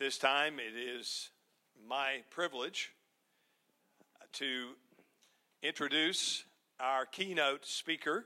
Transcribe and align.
this 0.00 0.16
time, 0.16 0.54
it 0.58 0.74
is 0.74 1.28
my 1.86 2.22
privilege 2.30 2.90
to 4.32 4.68
introduce 5.62 6.44
our 6.80 7.04
keynote 7.04 7.66
speaker. 7.66 8.24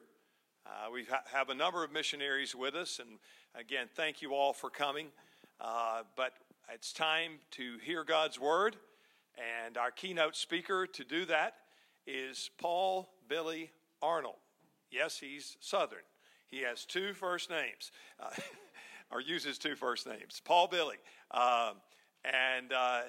Uh, 0.65 0.93
we 0.93 1.03
ha- 1.03 1.25
have 1.33 1.49
a 1.49 1.55
number 1.55 1.83
of 1.83 1.91
missionaries 1.91 2.55
with 2.55 2.77
us, 2.77 3.01
and 3.01 3.19
again, 3.57 3.89
thank 3.97 4.23
you 4.23 4.35
all 4.35 4.53
for 4.53 4.71
coming. 4.71 5.09
Uh, 5.61 6.03
but 6.17 6.35
it's 6.73 6.93
time 6.93 7.41
to 7.51 7.77
hear 7.83 8.05
God's 8.05 8.39
word, 8.39 8.77
and 9.67 9.77
our 9.77 9.91
keynote 9.91 10.37
speaker 10.37 10.87
to 10.87 11.03
do 11.03 11.25
that 11.25 11.55
is 12.07 12.51
Paul 12.57 13.11
Billy 13.29 13.73
Arnold. 14.01 14.37
Yes, 14.93 15.19
he's 15.19 15.57
Southern. 15.59 15.99
He 16.47 16.61
has 16.61 16.85
two 16.85 17.15
first 17.15 17.51
names, 17.51 17.91
uh, 18.21 18.31
or 19.11 19.21
uses 19.21 19.59
two 19.59 19.77
first 19.77 20.07
names. 20.07 20.41
Paul 20.45 20.69
Billy. 20.69 20.97
Um, 21.31 21.75
and 22.25 22.73
uh, 22.73 23.03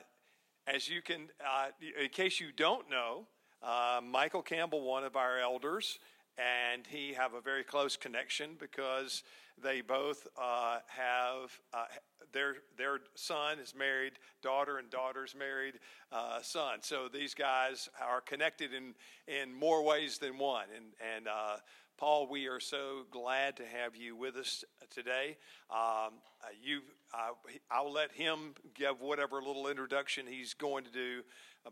as 0.67 0.89
you 0.89 1.01
can, 1.01 1.29
uh, 1.45 1.67
in 2.01 2.09
case 2.09 2.39
you 2.39 2.47
don't 2.55 2.89
know, 2.89 3.27
uh, 3.63 4.01
Michael 4.03 4.41
Campbell, 4.41 4.81
one 4.81 5.03
of 5.03 5.15
our 5.15 5.39
elders, 5.39 5.99
and 6.37 6.85
he 6.87 7.13
have 7.13 7.33
a 7.33 7.41
very 7.41 7.63
close 7.63 7.95
connection 7.95 8.51
because 8.59 9.23
they 9.61 9.81
both 9.81 10.27
uh, 10.37 10.79
have 10.87 11.51
uh, 11.73 11.85
their 12.33 12.55
their 12.77 12.99
son 13.15 13.59
is 13.59 13.73
married, 13.73 14.13
daughter 14.41 14.77
and 14.77 14.89
daughter's 14.89 15.33
married 15.33 15.75
uh, 16.11 16.41
son. 16.41 16.79
So 16.81 17.07
these 17.11 17.33
guys 17.33 17.89
are 18.05 18.21
connected 18.21 18.71
in 18.73 18.93
in 19.27 19.53
more 19.53 19.83
ways 19.83 20.17
than 20.17 20.37
one. 20.37 20.65
And 20.75 20.85
and 21.15 21.27
uh, 21.27 21.57
Paul, 21.97 22.27
we 22.29 22.47
are 22.47 22.59
so 22.59 23.05
glad 23.09 23.57
to 23.57 23.63
have 23.65 23.95
you 23.95 24.15
with 24.15 24.35
us 24.35 24.63
today. 24.89 25.37
Um, 25.69 26.19
uh, 26.43 26.47
you, 26.61 26.81
uh, 27.13 27.29
I'll 27.71 27.91
let 27.91 28.11
him 28.11 28.53
give 28.73 29.01
whatever 29.01 29.41
little 29.41 29.67
introduction 29.67 30.27
he's 30.27 30.53
going 30.53 30.83
to 30.83 30.91
do. 30.91 31.21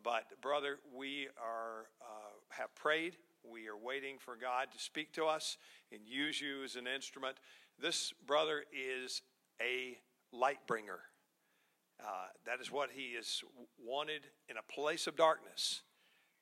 But 0.04 0.24
brother, 0.42 0.80
we 0.96 1.28
are 1.38 1.88
have 2.50 2.74
prayed 2.76 3.18
we 3.44 3.68
are 3.68 3.78
waiting 3.78 4.18
for 4.20 4.38
God 4.38 4.68
to 4.72 4.80
speak 4.80 5.12
to 5.14 5.26
us 5.26 5.58
and 5.92 6.02
use 6.06 6.40
you 6.40 6.64
as 6.64 6.76
an 6.76 6.88
instrument. 6.88 7.38
This 7.80 8.14
brother 8.26 8.64
is 8.72 9.22
a 9.62 9.98
light 10.32 10.66
bringer. 10.66 11.00
Uh, 12.00 12.28
that 12.46 12.60
is 12.62 12.72
what 12.72 12.90
he 12.94 13.18
is 13.18 13.44
wanted 13.78 14.22
in 14.50 14.56
a 14.58 14.74
place 14.74 15.08
of 15.08 15.16
darkness 15.16 15.82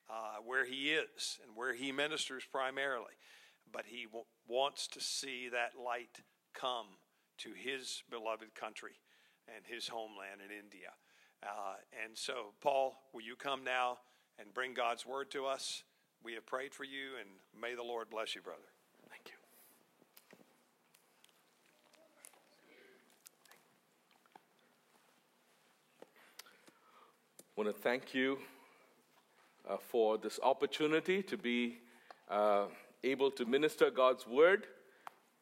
uh, 0.08 0.36
where 0.44 0.64
he 0.64 0.90
is 0.90 1.38
and 1.44 1.56
where 1.56 1.74
he 1.74 1.92
ministers 1.92 2.44
primarily. 2.50 3.14
But 3.72 3.84
he 3.86 4.04
w- 4.04 4.24
wants 4.46 4.86
to 4.88 5.00
see 5.00 5.48
that 5.50 5.72
light 5.82 6.20
come 6.54 6.86
to 7.38 7.50
his 7.56 8.02
beloved 8.10 8.54
country 8.54 8.92
and 9.48 9.64
his 9.66 9.88
homeland 9.88 10.40
in 10.44 10.50
India. 10.56 10.90
Uh, 11.42 11.74
and 12.04 12.16
so, 12.16 12.52
Paul, 12.60 12.94
will 13.12 13.22
you 13.22 13.34
come 13.34 13.64
now 13.64 13.98
and 14.38 14.52
bring 14.54 14.74
God's 14.74 15.04
word 15.04 15.30
to 15.32 15.46
us? 15.46 15.82
We 16.22 16.34
have 16.34 16.46
prayed 16.46 16.72
for 16.72 16.84
you, 16.84 17.16
and 17.18 17.28
may 17.60 17.74
the 17.74 17.82
Lord 17.82 18.10
bless 18.10 18.34
you, 18.34 18.42
brother. 18.42 18.60
Thank 19.10 19.22
you. 19.26 19.34
I 27.40 27.60
want 27.60 27.74
to 27.74 27.82
thank 27.82 28.14
you 28.14 28.38
uh, 29.68 29.76
for 29.78 30.16
this 30.16 30.38
opportunity 30.42 31.22
to 31.24 31.36
be 31.36 31.78
uh, 32.30 32.66
able 33.04 33.30
to 33.32 33.44
minister 33.44 33.90
God's 33.90 34.26
word 34.26 34.66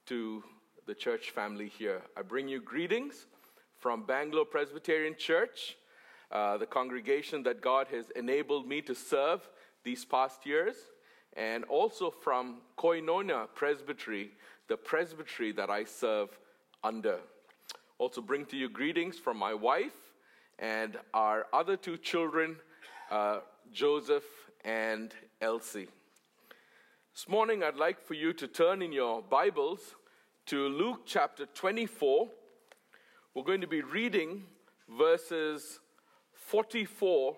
to 0.07 0.43
the 0.87 0.95
church 0.95 1.31
family 1.31 1.69
here. 1.69 2.03
I 2.17 2.23
bring 2.23 2.49
you 2.49 2.61
greetings 2.61 3.27
from 3.79 4.05
Bangalore 4.05 4.47
Presbyterian 4.47 5.15
Church, 5.19 5.77
uh, 6.31 6.57
the 6.57 6.67
congregation 6.67 7.43
that 7.43 7.61
God 7.61 7.87
has 7.89 8.07
enabled 8.17 8.67
me 8.67 8.81
to 8.83 8.95
serve 8.95 9.47
these 9.85 10.05
past 10.05 10.47
years, 10.47 10.77
and 11.37 11.65
also 11.65 12.11
from 12.11 12.63
Koinonia 12.79 13.47
Presbytery, 13.55 14.31
the 14.69 14.77
presbytery 14.77 15.53
that 15.53 15.71
I 15.71 15.85
serve 15.85 16.31
under. 16.83 17.19
Also, 17.99 18.23
bring 18.23 18.47
to 18.47 18.57
you 18.57 18.71
greetings 18.71 19.19
from 19.19 19.37
my 19.37 19.53
wife 19.53 20.13
and 20.59 20.97
our 21.13 21.47
other 21.53 21.77
two 21.77 21.99
children, 21.99 22.57
uh, 23.11 23.41
Joseph 23.73 24.25
and 24.65 25.15
Elsie. 25.41 25.89
This 27.21 27.29
morning, 27.29 27.63
I'd 27.63 27.77
like 27.77 28.01
for 28.01 28.15
you 28.15 28.33
to 28.33 28.49
turn 28.49 28.81
in 28.81 28.93
your 28.93 29.21
Bibles 29.21 29.95
to 30.47 30.69
Luke 30.69 31.03
chapter 31.05 31.45
24. 31.45 32.31
We're 33.35 33.45
going 33.45 33.61
to 33.61 33.67
be 33.67 33.83
reading 33.83 34.45
verses 34.99 35.81
44 36.33 37.37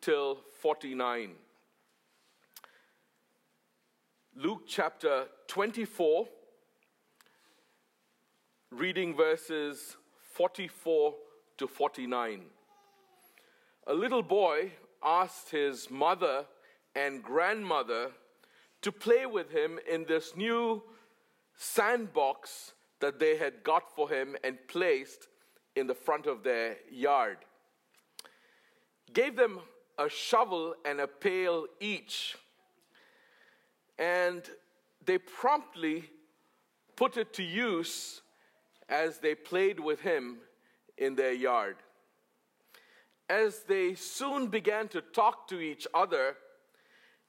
till 0.00 0.38
49. 0.60 1.32
Luke 4.36 4.62
chapter 4.68 5.24
24, 5.48 6.28
reading 8.70 9.16
verses 9.16 9.96
44 10.34 11.14
to 11.58 11.66
49. 11.66 12.42
A 13.88 13.92
little 13.92 14.22
boy 14.22 14.70
asked 15.04 15.50
his 15.50 15.90
mother 15.90 16.46
and 16.94 17.24
grandmother 17.24 18.12
to 18.82 18.92
play 18.92 19.26
with 19.26 19.50
him 19.50 19.78
in 19.90 20.04
this 20.04 20.36
new 20.36 20.82
sandbox 21.56 22.72
that 23.00 23.18
they 23.18 23.36
had 23.36 23.62
got 23.62 23.94
for 23.94 24.08
him 24.08 24.36
and 24.44 24.58
placed 24.68 25.28
in 25.76 25.86
the 25.86 25.94
front 25.94 26.26
of 26.26 26.42
their 26.42 26.76
yard. 26.90 27.38
Gave 29.12 29.36
them 29.36 29.60
a 29.98 30.08
shovel 30.08 30.74
and 30.84 31.00
a 31.00 31.06
pail 31.06 31.66
each 31.80 32.36
and 34.00 34.42
they 35.04 35.18
promptly 35.18 36.10
put 36.96 37.18
it 37.18 37.34
to 37.34 37.42
use 37.42 38.22
as 38.88 39.18
they 39.18 39.34
played 39.34 39.78
with 39.78 40.00
him 40.00 40.38
in 40.96 41.14
their 41.14 41.34
yard. 41.34 41.76
As 43.28 43.60
they 43.68 43.94
soon 43.94 44.48
began 44.48 44.88
to 44.88 45.02
talk 45.02 45.46
to 45.48 45.60
each 45.60 45.86
other, 45.94 46.36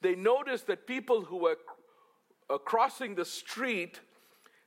they 0.02 0.16
noticed 0.16 0.68
that 0.68 0.88
people 0.88 1.22
who 1.22 1.38
were 1.38 1.58
uh, 2.50 2.58
crossing 2.58 3.16
the 3.16 3.26
street 3.26 4.00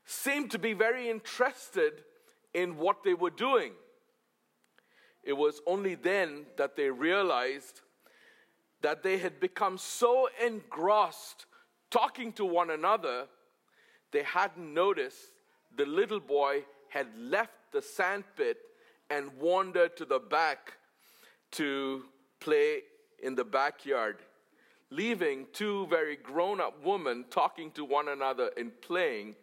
seemed 0.07 0.51
to 0.51 0.59
be 0.59 0.73
very 0.73 1.09
interested 1.09 2.05
in 2.53 2.77
what 2.77 3.03
they 3.05 3.15
were 3.15 3.31
doing. 3.31 3.73
It 5.23 5.33
was 5.33 5.61
only 5.67 5.95
then 5.95 6.47
that 6.57 6.77
they 6.77 6.91
realized 6.91 7.81
that 8.83 9.03
they 9.03 9.19
had 9.19 9.41
become 9.41 9.79
so 9.79 10.29
engrossed 10.45 11.47
talking 11.91 12.33
to 12.33 12.45
one 12.45 12.71
another, 12.71 13.27
they 14.13 14.25
hadn't 14.25 14.75
noticed 14.75 15.31
the 15.77 15.87
little 15.87 16.21
boy 16.21 16.65
had 16.89 17.07
left 17.17 17.53
the 17.73 17.81
sandpit 17.81 18.59
and 19.11 19.31
wandered 19.39 19.97
to 19.97 20.05
the 20.05 20.19
back 20.19 20.75
to 21.53 22.05
play 22.41 22.81
in 23.23 23.35
the 23.35 23.45
backyard, 23.45 24.17
leaving 24.95 25.47
two 25.53 25.87
very 25.89 26.17
grown 26.17 26.61
up 26.61 26.85
women 26.85 27.25
talking 27.31 27.71
to 27.73 27.85
one 27.85 28.09
another 28.09 28.51
and 28.57 28.71
playing 28.81 29.35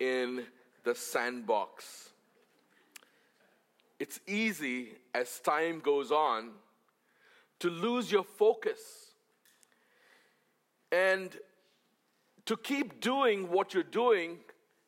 in 0.00 0.44
the 0.84 0.94
sandbox. 0.94 2.10
It's 4.00 4.20
easy 4.26 4.90
as 5.14 5.38
time 5.40 5.80
goes 5.80 6.10
on 6.10 6.50
to 7.60 7.70
lose 7.70 8.10
your 8.10 8.24
focus 8.24 9.12
and 10.90 11.30
to 12.44 12.56
keep 12.56 13.00
doing 13.00 13.50
what 13.50 13.74
you're 13.74 13.82
doing, 13.82 14.38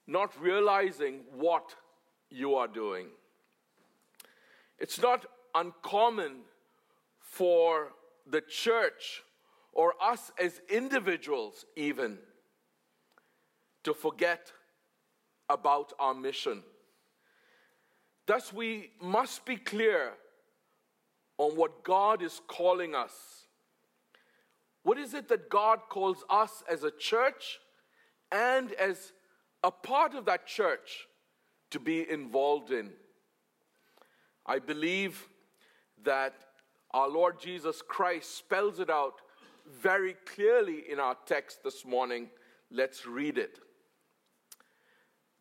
not 0.06 0.30
realizing 0.40 1.20
what 1.32 1.74
you 2.30 2.56
are 2.56 2.68
doing. 2.68 3.06
It's 4.78 5.00
not 5.00 5.26
uncommon 5.54 6.40
for 7.20 7.92
the 8.26 8.40
church 8.40 9.22
or 9.78 9.94
us 10.02 10.30
as 10.42 10.60
individuals, 10.68 11.64
even, 11.76 12.18
to 13.84 13.94
forget 13.94 14.52
about 15.48 15.94
our 15.98 16.12
mission. 16.12 16.62
Thus, 18.26 18.52
we 18.52 18.90
must 19.00 19.46
be 19.46 19.56
clear 19.56 20.12
on 21.38 21.56
what 21.56 21.84
God 21.84 22.22
is 22.22 22.42
calling 22.46 22.94
us 22.94 23.38
what 24.88 24.96
is 24.96 25.12
it 25.12 25.28
that 25.28 25.50
God 25.50 25.80
calls 25.90 26.24
us 26.30 26.62
as 26.66 26.82
a 26.82 26.90
church 26.90 27.58
and 28.32 28.72
as 28.72 29.12
a 29.62 29.70
part 29.70 30.14
of 30.14 30.24
that 30.24 30.46
church 30.46 31.06
to 31.72 31.78
be 31.78 32.08
involved 32.08 32.70
in? 32.70 32.88
I 34.46 34.60
believe 34.60 35.28
that 36.04 36.32
our 36.92 37.06
Lord 37.06 37.38
Jesus 37.38 37.82
Christ 37.82 38.34
spells 38.34 38.80
it 38.80 38.88
out 38.88 39.20
very 39.70 40.16
clearly 40.34 40.84
in 40.90 40.98
our 41.00 41.16
text 41.26 41.62
this 41.64 41.84
morning. 41.84 42.28
Let's 42.70 43.06
read 43.06 43.38
it. 43.38 43.58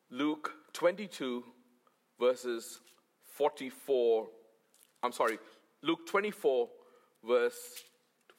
Luke 0.10 0.52
22, 0.74 1.44
verses 2.20 2.80
44 3.34 4.28
I'm 5.04 5.12
sorry, 5.12 5.38
Luke 5.84 6.08
24, 6.08 6.68
verse 7.24 7.60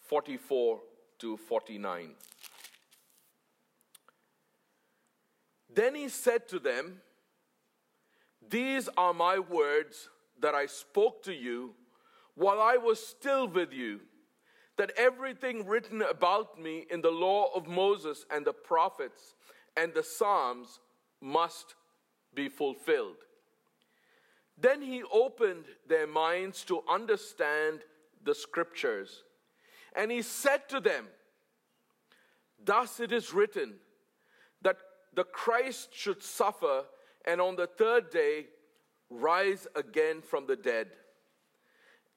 44 0.02 0.81
to 1.20 1.37
49. 1.37 2.11
Then 5.73 5.94
he 5.94 6.08
said 6.08 6.49
to 6.49 6.58
them, 6.58 7.00
These 8.50 8.88
are 8.96 9.14
my 9.14 9.38
words 9.38 10.08
that 10.41 10.55
I 10.55 10.67
spoke 10.67 11.23
to 11.25 11.32
you 11.32 11.75
while 12.34 12.61
I 12.61 12.76
was 12.76 13.05
still 13.05 13.46
with 13.49 13.73
you, 13.73 14.00
that 14.78 14.92
everything 14.96 15.66
written 15.66 16.02
about 16.02 16.58
me 16.58 16.86
in 16.90 17.02
the 17.02 17.10
law 17.10 17.50
of 17.54 17.66
Moses 17.66 18.25
and 18.30 18.46
the 18.46 18.52
prophets 18.52 19.34
and 19.76 19.92
the 19.92 20.02
Psalms 20.02 20.80
must 21.20 21.75
be 22.32 22.48
fulfilled. 22.48 23.16
Then 24.56 24.80
he 24.80 25.02
opened 25.12 25.64
their 25.88 26.06
minds 26.06 26.64
to 26.64 26.82
understand 26.88 27.80
the 28.25 28.34
scriptures. 28.34 29.25
And 29.94 30.10
he 30.10 30.22
said 30.22 30.69
to 30.69 30.81
them, 30.81 31.06
Thus 32.64 33.00
it 33.00 33.12
is 33.12 33.32
written 33.32 33.74
that 34.62 34.76
the 35.14 35.24
Christ 35.24 35.90
should 35.92 36.22
suffer 36.22 36.84
and 37.24 37.40
on 37.40 37.56
the 37.56 37.66
third 37.66 38.10
day 38.10 38.46
rise 39.10 39.66
again 39.74 40.22
from 40.22 40.46
the 40.46 40.56
dead, 40.56 40.88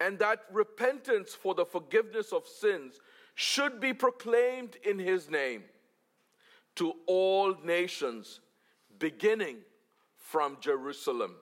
and 0.01 0.17
that 0.17 0.39
repentance 0.51 1.35
for 1.35 1.53
the 1.53 1.63
forgiveness 1.63 2.33
of 2.33 2.47
sins 2.47 2.99
should 3.35 3.79
be 3.79 3.93
proclaimed 3.93 4.75
in 4.83 4.97
his 4.97 5.29
name 5.29 5.63
to 6.75 6.95
all 7.05 7.55
nations, 7.63 8.39
beginning 8.97 9.57
from 10.17 10.57
Jerusalem. 10.59 11.35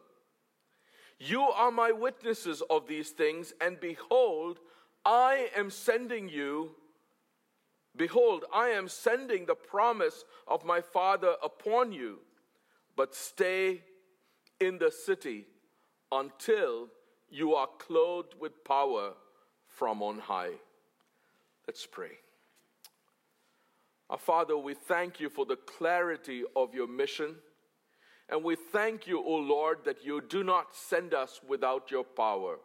You 1.20 1.44
are 1.44 1.72
my 1.72 1.94
witnesses 1.94 2.62
of 2.70 2.86
these 2.86 3.12
things, 3.12 3.54
and 3.62 3.80
behold, 3.80 4.60
I 5.06 5.50
am 5.56 5.70
sending 5.70 6.28
you. 6.28 6.72
Behold, 7.96 8.44
I 8.54 8.70
am 8.70 8.90
sending 8.90 9.46
the 9.46 9.56
promise 9.56 10.26
of 10.48 10.66
my 10.66 10.82
Father 10.82 11.36
upon 11.42 11.94
you, 11.94 12.20
but 12.98 13.16
stay 13.16 13.84
in 14.60 14.80
the 14.80 14.92
city 14.92 15.46
until 16.12 16.90
you 17.32 17.56
are 17.56 17.68
clothed 17.78 18.36
with 18.40 18.64
power 18.64 19.14
from 19.68 20.02
on 20.02 20.20
high. 20.20 20.54
Let's 21.68 21.86
pray. 21.86 22.12
Our 24.10 24.18
Father, 24.18 24.58
we 24.58 24.74
thank 24.74 25.20
you 25.20 25.30
for 25.30 25.46
the 25.46 25.56
clarity 25.56 26.44
of 26.56 26.74
your 26.74 26.88
mission. 26.88 27.36
And 28.28 28.44
we 28.44 28.56
thank 28.56 29.08
you, 29.08 29.24
O 29.24 29.36
Lord, 29.36 29.80
that 29.86 30.04
you 30.04 30.22
do 30.22 30.44
not 30.44 30.76
send 30.76 31.14
us 31.14 31.40
without 31.48 31.92
your 31.92 32.04
power. 32.04 32.58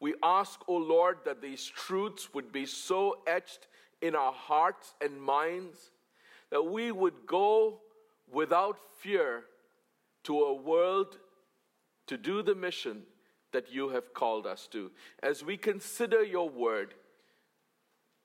We 0.00 0.14
ask, 0.22 0.60
O 0.68 0.76
Lord, 0.76 1.18
that 1.24 1.42
these 1.42 1.64
truths 1.64 2.28
would 2.34 2.52
be 2.52 2.66
so 2.66 3.18
etched 3.26 3.68
in 4.00 4.14
our 4.16 4.32
hearts 4.32 4.94
and 5.00 5.20
minds 5.20 5.90
that 6.50 6.62
we 6.62 6.92
would 6.92 7.26
go 7.26 7.80
without 8.32 8.78
fear 8.98 9.44
to 10.24 10.38
a 10.40 10.54
world 10.54 11.18
to 12.06 12.16
do 12.16 12.42
the 12.42 12.54
mission 12.54 13.02
that 13.52 13.72
you 13.72 13.90
have 13.90 14.14
called 14.14 14.46
us 14.46 14.66
to. 14.72 14.90
As 15.22 15.44
we 15.44 15.56
consider 15.56 16.22
your 16.22 16.48
word, 16.48 16.94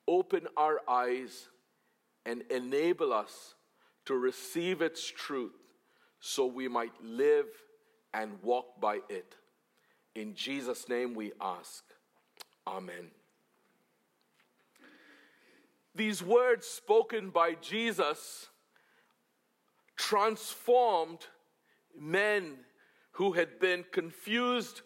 open 0.07 0.47
our 0.55 0.81
eyes 0.87 1.47
and 2.25 2.43
enable 2.49 3.13
us 3.13 3.55
to 4.05 4.15
receive 4.15 4.81
its 4.81 5.05
truth 5.05 5.51
so 6.19 6.45
we 6.45 6.67
might 6.67 6.93
live 7.03 7.47
and 8.13 8.31
walk 8.41 8.79
by 8.81 8.99
it. 9.09 9.35
In 10.15 10.33
Jesus' 10.33 10.89
name 10.89 11.13
we 11.13 11.31
ask. 11.39 11.83
Amen. 12.65 13.11
These 15.93 16.23
words 16.23 16.67
spoken 16.67 17.29
by 17.29 17.55
Jesus 17.55 18.47
transformed 19.95 21.25
men 21.99 22.57
who 23.13 23.33
had 23.33 23.59
been 23.59 23.83
confused, 23.91 24.81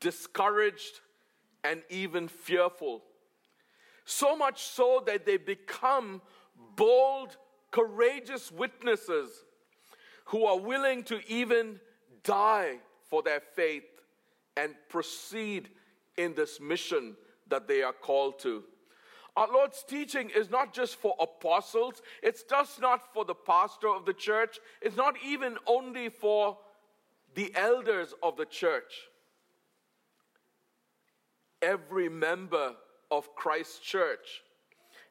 discouraged, 0.00 1.00
and 1.64 1.82
even 1.88 2.28
fearful. 2.28 3.02
So 4.04 4.36
much 4.36 4.62
so 4.62 5.02
that 5.06 5.24
they 5.24 5.38
become 5.38 6.20
bold, 6.76 7.36
courageous 7.70 8.52
witnesses 8.52 9.30
who 10.26 10.44
are 10.44 10.58
willing 10.58 11.02
to 11.04 11.20
even 11.26 11.80
die 12.22 12.76
for 13.08 13.22
their 13.22 13.40
faith 13.40 13.84
and 14.56 14.74
proceed 14.88 15.70
in 16.16 16.34
this 16.34 16.60
mission 16.60 17.16
that 17.48 17.66
they 17.66 17.82
are 17.82 17.92
called 17.92 18.38
to. 18.40 18.62
Our 19.36 19.48
Lord's 19.48 19.82
teaching 19.82 20.30
is 20.30 20.48
not 20.48 20.72
just 20.72 20.96
for 20.96 21.14
apostles, 21.18 22.02
it's 22.22 22.44
just 22.44 22.80
not 22.80 23.12
for 23.12 23.24
the 23.24 23.34
pastor 23.34 23.88
of 23.88 24.06
the 24.06 24.12
church, 24.12 24.60
it's 24.80 24.96
not 24.96 25.16
even 25.24 25.56
only 25.66 26.08
for 26.08 26.56
the 27.34 27.52
elders 27.56 28.14
of 28.22 28.36
the 28.36 28.44
church. 28.44 29.08
Every 31.64 32.10
member 32.10 32.74
of 33.10 33.34
Christ's 33.34 33.78
church 33.78 34.42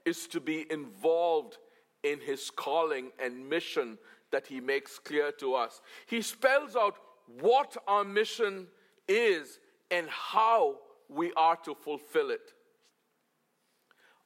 is 0.05 0.27
to 0.27 0.39
be 0.39 0.71
involved 0.71 1.57
in 2.03 2.19
his 2.19 2.51
calling 2.51 3.09
and 3.19 3.49
mission 3.49 3.97
that 4.31 4.45
he 4.45 4.59
makes 4.61 4.99
clear 4.99 5.31
to 5.39 5.55
us. 5.55 5.81
He 6.05 6.21
spells 6.21 6.75
out 6.75 6.95
what 7.41 7.75
our 7.87 8.03
mission 8.03 8.67
is 9.07 9.59
and 9.89 10.07
how 10.09 10.77
we 11.09 11.33
are 11.33 11.55
to 11.65 11.73
fulfill 11.73 12.29
it. 12.29 12.53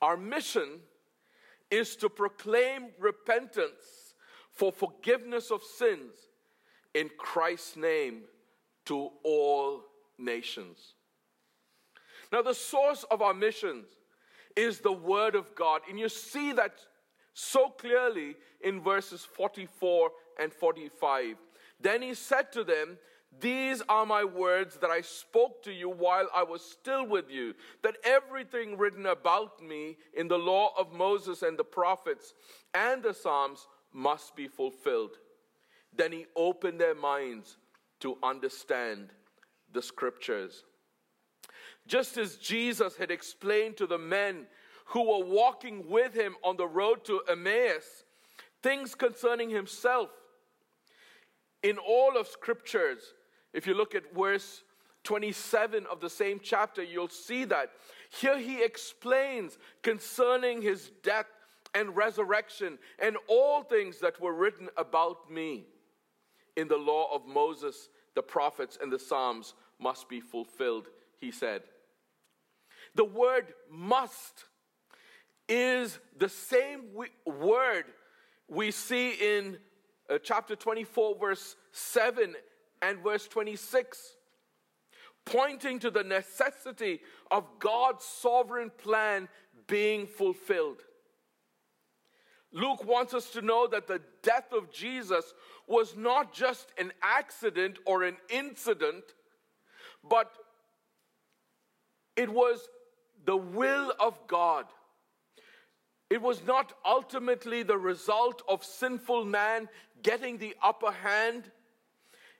Our 0.02 0.18
mission 0.18 0.82
is 1.72 1.96
to 1.98 2.10
proclaim 2.10 2.88
repentance 3.00 4.16
for 4.52 4.74
forgiveness 4.74 5.50
of 5.50 5.62
sins 5.64 6.14
in 6.94 7.10
Christ's 7.18 7.78
name 7.78 8.24
to 8.86 9.12
all 9.24 9.84
nations. 10.18 10.96
Now, 12.32 12.42
the 12.42 12.54
source 12.54 13.04
of 13.10 13.22
our 13.22 13.34
missions 13.34 13.86
is 14.56 14.80
the 14.80 14.92
Word 14.92 15.36
of 15.36 15.54
God, 15.56 15.82
and 15.90 16.00
you 16.00 16.10
see 16.10 16.52
that 16.54 16.80
so 17.34 17.70
clearly 17.70 18.36
in 18.62 18.82
verses 18.82 19.24
44 19.24 20.10
and 20.40 20.52
45. 20.52 21.36
Then 21.80 22.02
he 22.02 22.16
said 22.16 22.52
to 22.54 22.64
them, 22.64 22.98
These 23.40 23.84
are 23.88 24.06
my 24.06 24.24
words 24.24 24.78
that 24.78 24.90
I 24.90 25.02
spoke 25.02 25.62
to 25.64 25.72
you 25.72 25.90
while 25.90 26.28
I 26.34 26.42
was 26.44 26.64
still 26.64 27.06
with 27.06 27.30
you, 27.30 27.54
that 27.84 27.98
everything 28.04 28.78
written 28.78 29.06
about 29.06 29.62
me 29.62 29.98
in 30.18 30.28
the 30.28 30.40
law 30.40 30.72
of 30.78 30.94
Moses 30.94 31.44
and 31.44 31.58
the 31.58 31.64
prophets 31.64 32.34
and 32.74 33.04
the 33.04 33.14
Psalms 33.14 33.68
must 33.94 34.36
be 34.36 34.48
fulfilled. 34.48 35.18
Then 35.96 36.12
he 36.12 36.26
opened 36.36 36.82
their 36.82 36.96
minds 36.96 37.58
to 38.00 38.18
understand 38.24 39.10
the 39.74 39.82
scriptures. 39.82 40.64
Just 41.88 42.18
as 42.18 42.36
Jesus 42.36 42.96
had 42.98 43.12
explained 43.12 43.78
to 43.78 43.88
the 43.88 43.98
men 43.98 44.46
who 44.88 45.04
were 45.04 45.26
walking 45.26 45.90
with 45.90 46.14
him 46.14 46.36
on 46.44 46.58
the 46.58 46.68
road 46.68 47.04
to 47.06 47.22
Emmaus 47.30 48.04
things 48.64 48.96
concerning 48.96 49.50
himself. 49.50 50.10
In 51.64 51.78
all 51.78 52.18
of 52.18 52.28
scriptures, 52.28 53.14
if 53.54 53.68
you 53.68 53.74
look 53.74 53.96
at 53.96 54.14
verse 54.14 54.64
27 55.04 55.86
of 55.90 56.02
the 56.02 56.10
same 56.10 56.40
chapter, 56.44 56.84
you'll 56.84 57.08
see 57.08 57.46
that. 57.46 57.70
Here 58.10 58.38
he 58.38 58.64
explains 58.64 59.58
concerning 59.84 60.62
his 60.62 60.92
death 61.04 61.28
and 61.74 61.96
resurrection 61.96 62.78
and 63.00 63.18
all 63.28 63.64
things 63.64 64.00
that 64.00 64.20
were 64.20 64.34
written 64.34 64.70
about 64.78 65.32
me 65.32 65.66
in 66.56 66.68
the 66.68 66.78
law 66.78 67.14
of 67.14 67.26
Moses, 67.26 67.90
the 68.16 68.24
prophets, 68.24 68.78
and 68.82 68.92
the 68.92 69.00
Psalms 69.00 69.54
must 69.80 70.10
be 70.10 70.20
fulfilled, 70.20 70.88
he 71.20 71.32
said. 71.32 71.64
The 72.96 73.06
word 73.06 73.54
must 73.70 74.46
is 75.48 76.00
the 76.18 76.30
same 76.30 76.82
word 77.26 77.86
we 78.50 78.72
see 78.72 79.12
in 79.12 79.58
uh, 80.10 80.18
chapter 80.22 80.56
24, 80.56 81.18
verse 81.20 81.56
7 81.72 82.36
and 82.82 83.00
verse 83.00 83.28
26, 83.28 84.16
pointing 85.26 85.80
to 85.80 85.92
the 85.92 86.04
necessity 86.04 87.02
of 87.32 87.46
God's 87.60 88.06
sovereign 88.06 88.72
plan 88.78 89.28
being 89.68 90.08
fulfilled. 90.08 90.82
Luke 92.54 92.86
wants 92.86 93.14
us 93.14 93.30
to 93.32 93.42
know 93.42 93.68
that 93.68 93.88
the 93.88 94.02
death 94.24 94.54
of 94.54 94.72
Jesus 94.72 95.34
was 95.68 95.96
not 95.98 96.34
just 96.34 96.72
an 96.78 96.94
accident 97.04 97.78
or 97.86 98.04
an 98.04 98.16
incident, 98.30 99.04
but 100.08 100.32
it 102.16 102.30
was 102.30 102.68
the 103.28 103.38
will 103.38 103.94
of 104.00 104.18
God 104.28 104.66
it 106.10 106.22
was 106.22 106.44
not 106.46 106.74
ultimately 106.86 107.64
the 107.64 107.78
result 107.78 108.42
of 108.48 108.64
sinful 108.64 109.26
man 109.26 109.68
getting 110.02 110.38
the 110.38 110.56
upper 110.64 110.92
hand. 110.92 111.52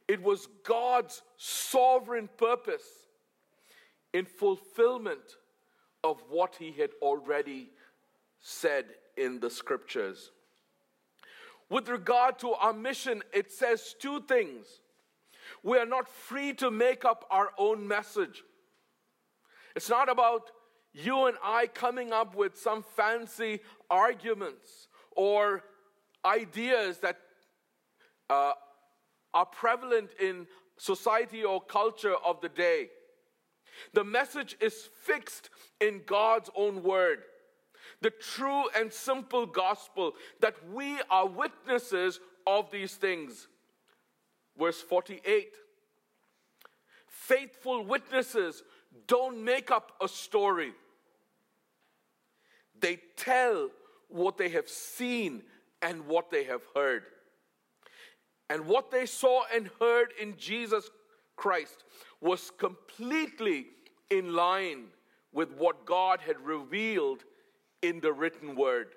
It 0.08 0.22
was 0.22 0.48
God's 0.64 1.22
sovereign 1.38 2.30
purpose. 2.38 2.86
in 4.14 4.26
fulfillment 4.26 5.36
of 6.02 6.24
what 6.30 6.56
he 6.56 6.72
had 6.72 6.90
already 7.02 7.70
said 8.40 8.86
in 9.18 9.40
the 9.42 9.50
scriptures. 9.50 10.32
With 11.70 11.90
regard 11.90 12.40
to 12.40 12.54
our 12.54 12.72
mission, 12.72 13.22
it 13.34 13.52
says 13.52 13.94
two 14.00 14.22
things. 14.22 14.66
We 15.62 15.78
are 15.78 15.86
not 15.86 16.08
free 16.08 16.54
to 16.54 16.72
make 16.72 17.04
up 17.04 17.26
our 17.30 17.52
own 17.58 17.86
message. 17.86 18.44
It's 19.76 19.90
not 19.90 20.10
about 20.10 20.52
you 20.98 21.26
and 21.26 21.38
I 21.44 21.68
coming 21.68 22.12
up 22.12 22.36
with 22.36 22.58
some 22.58 22.84
fancy 22.96 23.60
arguments 23.90 24.88
or 25.16 25.64
ideas 26.26 26.98
that 27.00 27.18
uh, 28.30 28.54
are 29.34 29.46
prevalent 29.46 30.10
in 30.20 30.48
society 30.78 31.44
or 31.44 31.62
culture 31.62 32.16
of 32.26 32.42
the 32.42 32.50
day. 32.50 32.90
The 33.94 34.04
message 34.04 34.58
is 34.60 34.90
fixed 35.04 35.50
in 35.80 36.02
God's 36.06 36.50
own 36.56 36.82
word. 36.82 37.20
The 38.02 38.10
true 38.10 38.66
and 38.76 38.92
simple 38.92 39.46
gospel 39.46 40.14
that 40.40 40.56
we 40.74 40.98
are 41.10 41.28
witnesses 41.28 42.20
of 42.46 42.72
these 42.72 42.96
things. 42.96 43.48
Verse 44.58 44.82
48 44.82 45.50
Faithful 47.08 47.86
witnesses 47.86 48.64
don't 49.06 49.44
make 49.44 49.70
up 49.70 49.92
a 50.02 50.08
story, 50.08 50.74
they 52.82 53.00
tell 53.16 53.70
what 54.10 54.38
they 54.38 54.50
have 54.50 54.70
seen 54.70 55.44
and 55.82 56.08
what 56.08 56.32
they 56.32 56.44
have 56.46 56.62
heard. 56.76 57.04
And 58.50 58.68
what 58.68 58.92
they 58.92 59.06
saw 59.06 59.44
and 59.54 59.70
heard 59.80 60.14
in 60.20 60.38
Jesus 60.38 60.90
Christ 61.36 61.84
was 62.22 62.52
completely 62.58 63.68
in 64.10 64.34
line 64.34 64.86
with 65.34 65.52
what 65.52 65.86
God 65.86 66.20
had 66.26 66.40
revealed 66.40 67.24
in 67.82 68.00
the 68.00 68.14
written 68.14 68.56
word. 68.56 68.88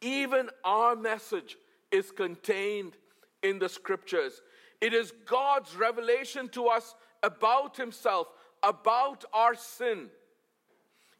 Even 0.00 0.50
our 0.64 0.94
message 0.96 1.56
is 1.90 2.10
contained 2.10 2.96
in 3.42 3.58
the 3.58 3.68
scriptures. 3.68 4.42
It 4.80 4.92
is 4.92 5.12
God's 5.24 5.74
revelation 5.76 6.48
to 6.50 6.66
us 6.66 6.94
about 7.22 7.76
Himself, 7.76 8.26
about 8.62 9.24
our 9.32 9.54
sin, 9.54 10.08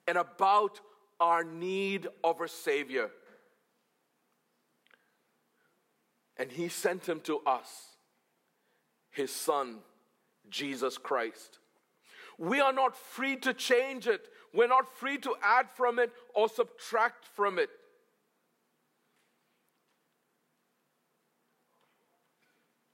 and 0.06 0.18
about 0.18 0.80
our 1.24 1.42
need 1.42 2.06
of 2.22 2.42
a 2.42 2.48
Savior. 2.48 3.08
And 6.36 6.52
He 6.52 6.68
sent 6.68 7.08
Him 7.08 7.20
to 7.20 7.38
us, 7.46 7.96
His 9.10 9.30
Son, 9.30 9.78
Jesus 10.50 10.98
Christ. 10.98 11.60
We 12.36 12.60
are 12.60 12.74
not 12.74 12.94
free 12.94 13.36
to 13.36 13.54
change 13.54 14.06
it. 14.06 14.28
We're 14.52 14.68
not 14.68 14.94
free 14.98 15.16
to 15.18 15.34
add 15.42 15.70
from 15.70 15.98
it 15.98 16.12
or 16.34 16.46
subtract 16.46 17.24
from 17.34 17.58
it. 17.58 17.70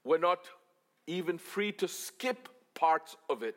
We're 0.05 0.19
not 0.19 0.47
even 1.05 1.37
free 1.37 1.73
to 1.73 1.87
skip 1.89 2.47
parts 2.75 3.17
of 3.29 3.43
it. 3.43 3.55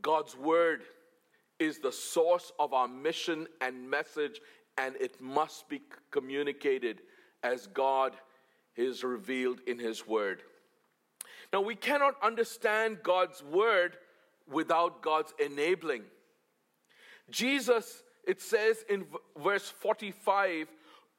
God's 0.00 0.34
word 0.34 0.80
is 1.62 1.78
the 1.78 1.92
source 1.92 2.50
of 2.58 2.74
our 2.74 2.88
mission 2.88 3.46
and 3.60 3.88
message, 3.88 4.40
and 4.76 4.96
it 4.96 5.20
must 5.20 5.68
be 5.68 5.80
communicated 6.10 7.02
as 7.42 7.68
God 7.68 8.16
is 8.76 9.04
revealed 9.04 9.60
in 9.66 9.78
His 9.78 10.06
word. 10.06 10.42
Now, 11.52 11.60
we 11.60 11.76
cannot 11.76 12.16
understand 12.22 12.98
God's 13.02 13.42
word 13.44 13.96
without 14.50 15.02
God's 15.02 15.32
enabling. 15.38 16.02
Jesus, 17.30 18.02
it 18.26 18.40
says 18.40 18.84
in 18.88 19.04
verse 19.40 19.68
45, 19.68 20.66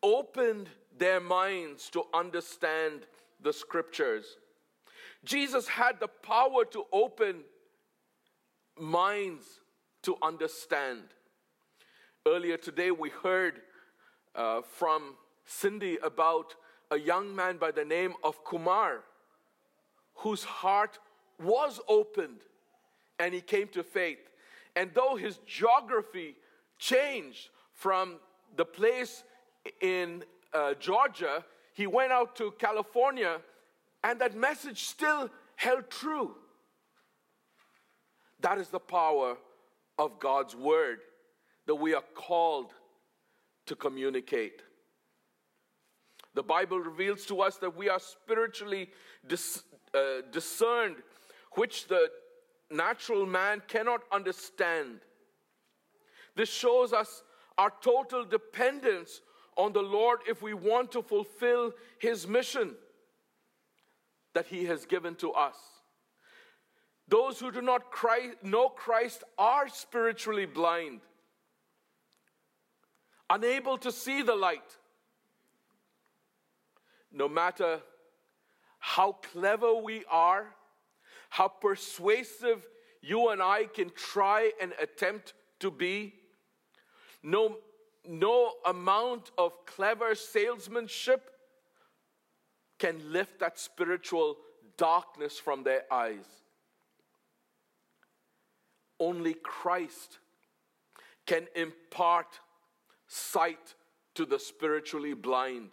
opened 0.02 0.70
their 0.98 1.22
minds 1.22 1.90
to 1.92 2.04
understand 2.14 3.06
the 3.42 3.54
scriptures. 3.54 4.26
Jesus 5.24 5.68
had 5.68 6.02
the 6.02 6.08
power 6.08 6.66
to 6.66 6.84
open 6.92 7.44
minds 8.78 9.62
to 10.04 10.18
understand. 10.22 11.02
Earlier 12.26 12.58
today, 12.58 12.92
we 12.92 13.10
heard 13.10 13.62
uh, 14.36 14.62
from 14.62 15.16
Cindy 15.46 15.98
about 16.04 16.56
a 16.92 16.98
young 16.98 17.36
man 17.36 17.58
by 17.58 17.72
the 17.72 17.84
name 17.84 18.14
of 18.24 18.44
Kumar 18.44 19.04
whose 20.16 20.44
heart 20.44 21.00
was 21.42 21.82
opened 21.88 22.40
and 23.20 23.34
he 23.34 23.42
came 23.42 23.68
to 23.70 23.84
faith. 23.84 24.20
And 24.76 24.92
though 24.94 25.16
his 25.16 25.40
geography 25.46 26.36
changed 26.78 27.50
from 27.74 28.18
the 28.56 28.66
place 28.66 29.24
in 29.82 30.24
uh, 30.54 30.74
Georgia, 30.76 31.44
he 31.74 31.88
went 31.88 32.12
out 32.12 32.36
to 32.36 32.52
California, 32.52 33.40
and 34.04 34.20
that 34.20 34.36
message 34.36 34.84
still 34.84 35.30
held 35.56 35.90
true. 35.90 36.36
That 38.42 38.58
is 38.58 38.70
the 38.70 38.80
power 38.80 39.38
of 39.98 40.20
God's 40.20 40.56
word 40.56 41.00
that 41.68 41.76
we 41.76 41.94
are 41.94 42.04
called 42.16 42.74
to 43.68 43.76
communicate. 43.76 44.62
The 46.36 46.44
Bible 46.44 46.80
reveals 46.80 47.26
to 47.28 47.42
us 47.42 47.58
that 47.58 47.76
we 47.76 47.90
are 47.90 48.00
spiritually 48.00 48.90
dis- 49.28 49.64
uh, 49.94 50.22
discerned, 50.32 50.96
which 51.54 51.88
the 51.88 52.10
natural 52.72 53.26
man 53.26 53.62
cannot 53.68 54.02
understand. 54.12 55.00
This 56.36 56.50
shows 56.50 56.92
us 56.92 57.24
our 57.58 57.72
total 57.82 58.26
dependence 58.26 59.22
on 59.56 59.74
the 59.74 59.82
Lord 59.82 60.20
if 60.28 60.42
we 60.42 60.56
want 60.56 60.92
to 60.94 61.04
fulfill 61.04 61.74
His 62.00 62.28
mission 62.28 62.76
that 64.34 64.48
He 64.48 64.66
has 64.66 64.86
given 64.86 65.14
to 65.16 65.32
us. 65.34 65.56
Those 67.08 67.40
who 67.40 67.52
do 67.52 67.62
not 67.62 67.92
Christ, 67.92 68.38
know 68.44 68.70
Christ 68.70 69.24
are 69.38 69.68
spiritually 69.68 70.46
blind, 70.46 71.02
unable 73.30 73.78
to 73.80 73.92
see 73.92 74.22
the 74.22 74.36
light. 74.36 74.78
No 77.12 77.28
matter 77.28 77.80
how 78.80 79.14
clever 79.32 79.74
we 79.76 80.04
are, 80.10 80.48
how 81.30 81.48
persuasive 81.48 82.66
you 83.02 83.30
and 83.30 83.42
I 83.42 83.66
can 83.66 83.92
try 83.92 84.52
and 84.62 84.74
attempt 84.82 85.34
to 85.60 85.70
be, 85.70 86.14
no, 87.22 87.58
no 88.08 88.54
amount 88.66 89.32
of 89.38 89.66
clever 89.66 90.16
salesmanship 90.16 91.30
can 92.80 93.14
lift 93.14 93.40
that 93.40 93.60
spiritual 93.60 94.38
darkness 94.78 95.40
from 95.40 95.64
their 95.64 95.84
eyes. 95.92 96.43
Only 99.04 99.34
Christ 99.34 100.20
can 101.26 101.48
impart 101.58 102.40
sight 103.06 103.76
to 104.16 104.26
the 104.26 104.40
spiritually 104.40 105.14
blind. 105.14 105.72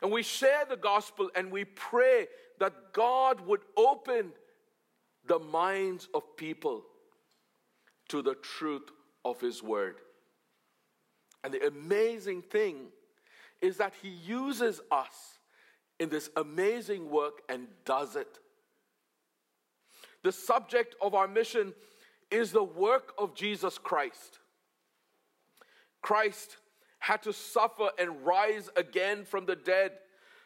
And 0.00 0.10
we 0.10 0.22
share 0.22 0.64
the 0.66 0.78
gospel 0.78 1.30
and 1.36 1.52
we 1.52 1.66
pray 1.66 2.28
that 2.60 2.94
God 2.94 3.42
would 3.42 3.60
open 3.76 4.32
the 5.26 5.38
minds 5.38 6.08
of 6.14 6.22
people 6.38 6.84
to 8.08 8.22
the 8.22 8.36
truth 8.36 8.88
of 9.22 9.38
His 9.38 9.62
word. 9.62 9.96
And 11.42 11.52
the 11.52 11.66
amazing 11.66 12.40
thing 12.40 12.86
is 13.60 13.76
that 13.76 13.92
He 14.00 14.08
uses 14.08 14.80
us 14.90 15.38
in 16.00 16.08
this 16.08 16.30
amazing 16.36 17.10
work 17.10 17.42
and 17.50 17.66
does 17.84 18.16
it. 18.16 18.38
The 20.22 20.32
subject 20.32 20.94
of 21.02 21.14
our 21.14 21.28
mission 21.28 21.74
is 22.34 22.50
the 22.50 22.64
work 22.64 23.14
of 23.16 23.34
Jesus 23.34 23.78
Christ. 23.78 24.40
Christ 26.02 26.56
had 26.98 27.22
to 27.22 27.32
suffer 27.32 27.90
and 27.98 28.26
rise 28.26 28.68
again 28.76 29.24
from 29.24 29.46
the 29.46 29.54
dead 29.54 29.92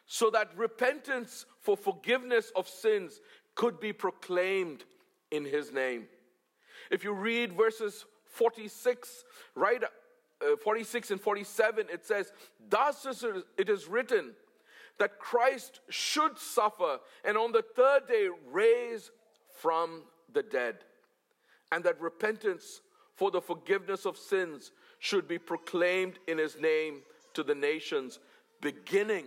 so 0.05 0.29
that 0.29 0.51
repentance 0.55 1.45
for 1.59 1.75
forgiveness 1.75 2.51
of 2.55 2.67
sins 2.67 3.19
could 3.55 3.79
be 3.79 3.91
proclaimed 3.91 4.83
in 5.31 5.43
his 5.43 5.71
name. 5.71 6.07
If 6.91 7.03
you 7.03 7.13
read 7.13 7.53
verses 7.53 8.05
46, 8.25 9.23
right, 9.55 9.83
uh, 9.83 10.55
46 10.63 11.11
and 11.11 11.19
47, 11.21 11.87
it 11.91 12.05
says, 12.05 12.31
Thus 12.69 13.05
it 13.57 13.67
is 13.67 13.87
written 13.87 14.33
that 14.99 15.17
Christ 15.17 15.79
should 15.89 16.37
suffer 16.37 16.99
and 17.23 17.35
on 17.35 17.51
the 17.51 17.63
third 17.75 18.07
day 18.07 18.29
raise 18.51 19.11
from 19.59 20.03
the 20.33 20.43
dead, 20.43 20.75
and 21.71 21.83
that 21.83 21.99
repentance 22.01 22.81
for 23.15 23.31
the 23.31 23.41
forgiveness 23.41 24.05
of 24.05 24.17
sins 24.17 24.71
should 24.99 25.27
be 25.27 25.37
proclaimed 25.37 26.19
in 26.27 26.37
his 26.37 26.59
name 26.59 27.01
to 27.33 27.43
the 27.43 27.55
nations, 27.55 28.19
beginning 28.61 29.25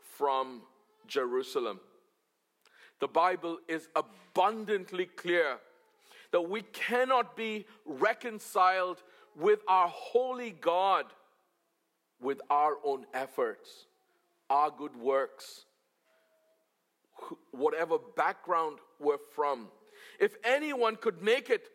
from 0.00 0.62
Jerusalem. 1.06 1.80
the 3.00 3.08
Bible 3.08 3.58
is 3.66 3.88
abundantly 3.96 5.06
clear 5.06 5.58
that 6.30 6.42
we 6.42 6.62
cannot 6.62 7.36
be 7.36 7.66
reconciled 7.84 9.02
with 9.34 9.58
our 9.66 9.88
holy 9.88 10.52
God 10.52 11.06
with 12.22 12.40
our 12.48 12.76
own 12.84 13.04
efforts, 13.12 13.86
our 14.48 14.70
good 14.70 14.96
works, 14.96 15.64
whatever 17.50 17.98
background 18.16 18.78
we're 19.00 19.18
from. 19.34 19.68
If 20.22 20.36
anyone 20.44 20.94
could 20.94 21.20
make 21.20 21.50
it 21.50 21.68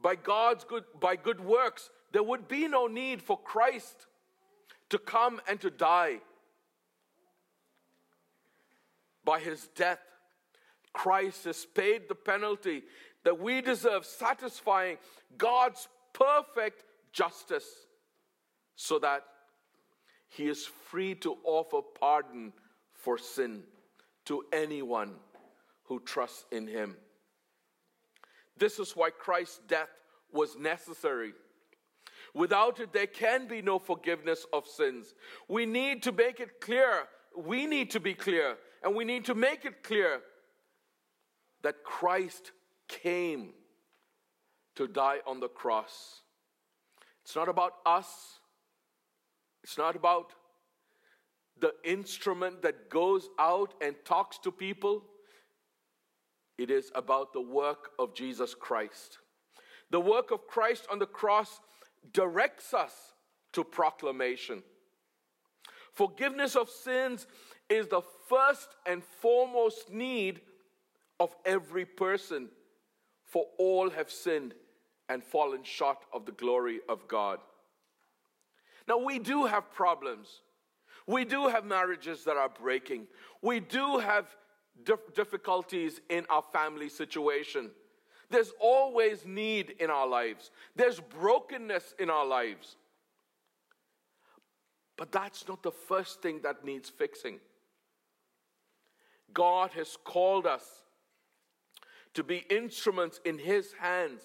by 0.00 0.14
God's 0.14 0.62
good 0.62 0.84
by 1.00 1.16
good 1.16 1.40
works, 1.40 1.90
there 2.12 2.22
would 2.22 2.46
be 2.46 2.68
no 2.68 2.86
need 2.86 3.20
for 3.20 3.36
Christ 3.36 4.06
to 4.90 4.98
come 5.00 5.40
and 5.48 5.60
to 5.60 5.68
die. 5.68 6.20
By 9.24 9.40
his 9.40 9.68
death, 9.74 9.98
Christ 10.92 11.44
has 11.46 11.66
paid 11.66 12.08
the 12.08 12.14
penalty 12.14 12.84
that 13.24 13.40
we 13.40 13.60
deserve, 13.60 14.06
satisfying 14.06 14.98
God's 15.36 15.88
perfect 16.12 16.84
justice 17.12 17.68
so 18.76 19.00
that 19.00 19.24
he 20.28 20.46
is 20.46 20.66
free 20.66 21.16
to 21.16 21.36
offer 21.42 21.80
pardon 21.98 22.52
for 22.94 23.18
sin 23.18 23.64
to 24.26 24.44
anyone 24.52 25.16
who 25.86 25.98
trusts 25.98 26.44
in 26.52 26.68
him. 26.68 26.96
This 28.58 28.78
is 28.78 28.92
why 28.92 29.10
Christ's 29.10 29.60
death 29.68 29.88
was 30.32 30.56
necessary. 30.56 31.32
Without 32.34 32.80
it, 32.80 32.92
there 32.92 33.06
can 33.06 33.48
be 33.48 33.62
no 33.62 33.78
forgiveness 33.78 34.46
of 34.52 34.66
sins. 34.66 35.14
We 35.48 35.66
need 35.66 36.02
to 36.04 36.12
make 36.12 36.40
it 36.40 36.60
clear. 36.60 37.04
We 37.36 37.66
need 37.66 37.90
to 37.92 38.00
be 38.00 38.14
clear. 38.14 38.56
And 38.82 38.94
we 38.94 39.04
need 39.04 39.24
to 39.26 39.34
make 39.34 39.64
it 39.64 39.82
clear 39.82 40.20
that 41.62 41.82
Christ 41.84 42.52
came 42.86 43.50
to 44.76 44.86
die 44.86 45.18
on 45.26 45.40
the 45.40 45.48
cross. 45.48 46.20
It's 47.24 47.34
not 47.34 47.48
about 47.48 47.72
us, 47.84 48.40
it's 49.64 49.76
not 49.76 49.96
about 49.96 50.32
the 51.60 51.74
instrument 51.84 52.62
that 52.62 52.88
goes 52.88 53.28
out 53.38 53.74
and 53.82 53.96
talks 54.04 54.38
to 54.38 54.52
people. 54.52 55.02
It 56.58 56.70
is 56.70 56.90
about 56.94 57.32
the 57.32 57.40
work 57.40 57.90
of 57.98 58.14
Jesus 58.14 58.54
Christ. 58.54 59.18
The 59.90 60.00
work 60.00 60.32
of 60.32 60.46
Christ 60.46 60.86
on 60.90 60.98
the 60.98 61.06
cross 61.06 61.60
directs 62.12 62.74
us 62.74 62.92
to 63.52 63.64
proclamation. 63.64 64.62
Forgiveness 65.94 66.56
of 66.56 66.68
sins 66.68 67.26
is 67.68 67.88
the 67.88 68.02
first 68.28 68.68
and 68.86 69.02
foremost 69.04 69.90
need 69.90 70.40
of 71.20 71.34
every 71.44 71.84
person, 71.84 72.48
for 73.24 73.46
all 73.58 73.90
have 73.90 74.10
sinned 74.10 74.54
and 75.08 75.24
fallen 75.24 75.62
short 75.62 75.98
of 76.12 76.26
the 76.26 76.32
glory 76.32 76.80
of 76.88 77.08
God. 77.08 77.38
Now, 78.86 78.98
we 78.98 79.18
do 79.18 79.46
have 79.46 79.72
problems. 79.72 80.40
We 81.06 81.24
do 81.24 81.48
have 81.48 81.64
marriages 81.64 82.24
that 82.24 82.36
are 82.36 82.48
breaking. 82.48 83.06
We 83.42 83.60
do 83.60 83.98
have 83.98 84.34
dif- 84.84 85.14
difficulties 85.14 86.00
in 86.08 86.26
our 86.30 86.42
family 86.52 86.88
situation. 86.88 87.70
There's 88.30 88.52
always 88.60 89.24
need 89.24 89.74
in 89.80 89.90
our 89.90 90.06
lives, 90.06 90.50
there's 90.76 91.00
brokenness 91.00 91.94
in 91.98 92.10
our 92.10 92.26
lives. 92.26 92.76
But 94.96 95.12
that's 95.12 95.46
not 95.46 95.62
the 95.62 95.70
first 95.70 96.22
thing 96.22 96.40
that 96.42 96.64
needs 96.64 96.90
fixing. 96.90 97.38
God 99.32 99.70
has 99.74 99.96
called 100.04 100.44
us 100.44 100.64
to 102.14 102.24
be 102.24 102.44
instruments 102.50 103.20
in 103.24 103.38
His 103.38 103.72
hands 103.74 104.22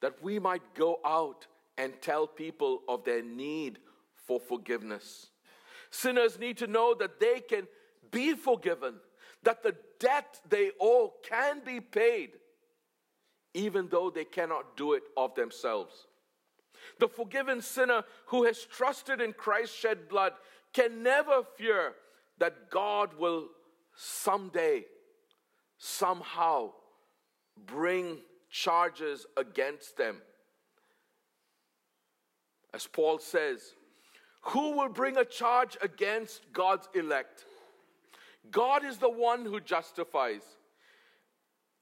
that 0.00 0.22
we 0.22 0.38
might 0.38 0.62
go 0.74 1.00
out 1.04 1.46
and 1.78 1.92
tell 2.00 2.26
people 2.26 2.82
of 2.88 3.04
their 3.04 3.22
need 3.22 3.78
for 4.14 4.38
forgiveness. 4.38 5.30
Sinners 5.90 6.38
need 6.38 6.58
to 6.58 6.66
know 6.66 6.94
that 6.94 7.18
they 7.18 7.40
can 7.40 7.66
be 8.10 8.34
forgiven, 8.34 8.94
that 9.42 9.62
the 9.62 9.76
debt 9.98 10.40
they 10.48 10.70
owe 10.80 11.12
can 11.28 11.60
be 11.64 11.80
paid, 11.80 12.30
even 13.54 13.88
though 13.88 14.10
they 14.10 14.24
cannot 14.24 14.76
do 14.76 14.94
it 14.94 15.02
of 15.16 15.34
themselves. 15.34 16.06
The 16.98 17.08
forgiven 17.08 17.60
sinner 17.62 18.04
who 18.26 18.44
has 18.44 18.64
trusted 18.64 19.20
in 19.20 19.32
Christ's 19.32 19.76
shed 19.76 20.08
blood 20.08 20.32
can 20.72 21.02
never 21.02 21.42
fear 21.56 21.94
that 22.38 22.70
God 22.70 23.14
will 23.18 23.48
someday 23.94 24.84
somehow 25.78 26.72
bring 27.66 28.18
charges 28.50 29.26
against 29.36 29.96
them. 29.96 30.16
As 32.74 32.86
Paul 32.86 33.18
says, 33.18 33.74
who 34.42 34.76
will 34.76 34.88
bring 34.88 35.16
a 35.18 35.24
charge 35.24 35.76
against 35.82 36.52
God's 36.52 36.88
elect? 36.94 37.44
God 38.50 38.84
is 38.84 38.98
the 38.98 39.10
one 39.10 39.44
who 39.44 39.60
justifies. 39.60 40.42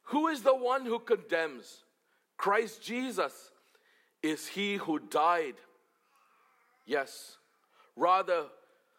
Who 0.04 0.28
is 0.28 0.42
the 0.42 0.54
one 0.54 0.84
who 0.84 0.98
condemns? 0.98 1.84
Christ 2.36 2.82
Jesus 2.82 3.50
is 4.22 4.46
he 4.46 4.76
who 4.76 4.98
died. 4.98 5.54
Yes. 6.86 7.36
Rather, 7.96 8.46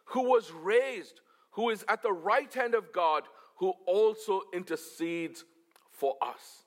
who 0.06 0.30
was 0.30 0.52
raised, 0.52 1.21
who 1.52 1.69
is 1.69 1.84
at 1.88 2.02
the 2.02 2.12
right 2.12 2.52
hand 2.54 2.76
of 2.76 2.91
God, 2.93 3.24
who 3.58 3.74
also 3.86 4.41
intercedes 4.54 5.43
for 5.91 6.15
us. 6.21 6.63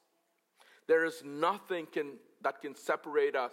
There 0.87 1.05
is 1.05 1.23
nothing 1.25 1.87
can, 1.91 2.13
that 2.43 2.61
can 2.61 2.75
separate 2.75 3.35
us 3.35 3.53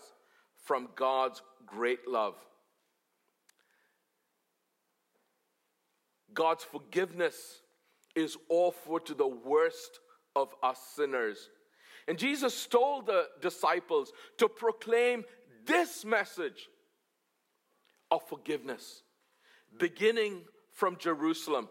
from 0.63 0.89
God's 0.95 1.41
great 1.65 2.07
love. 2.07 2.35
God's 6.33 6.63
forgiveness 6.63 7.61
is 8.15 8.37
offered 8.49 9.05
to 9.07 9.13
the 9.13 9.27
worst 9.27 9.99
of 10.35 10.53
us 10.63 10.79
sinners. 10.95 11.49
And 12.07 12.17
Jesus 12.17 12.65
told 12.65 13.05
the 13.05 13.27
disciples 13.41 14.11
to 14.37 14.47
proclaim 14.47 15.23
this 15.65 16.03
message 16.03 16.69
of 18.09 18.27
forgiveness, 18.27 19.03
beginning 19.77 20.41
from 20.71 20.97
Jerusalem. 20.97 21.69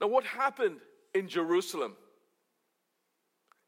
Now, 0.00 0.08
what 0.08 0.24
happened 0.24 0.78
in 1.14 1.28
Jerusalem? 1.28 1.94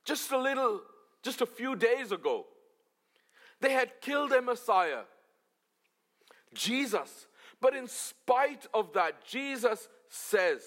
Just 0.05 0.31
a 0.33 0.39
little, 0.39 0.81
just 1.23 1.41
a 1.41 1.47
few 1.47 1.75
days 1.75 2.13
ago, 2.13 2.47
they 3.61 3.73
had 3.73 4.01
killed 4.01 4.33
a 4.33 4.43
Messiah, 4.43 5.03
Jesus. 6.53 7.27
But 7.65 7.75
in 7.75 7.89
spite 7.89 8.67
of 8.75 8.93
that, 8.93 9.25
Jesus 9.25 9.89
says, 10.11 10.61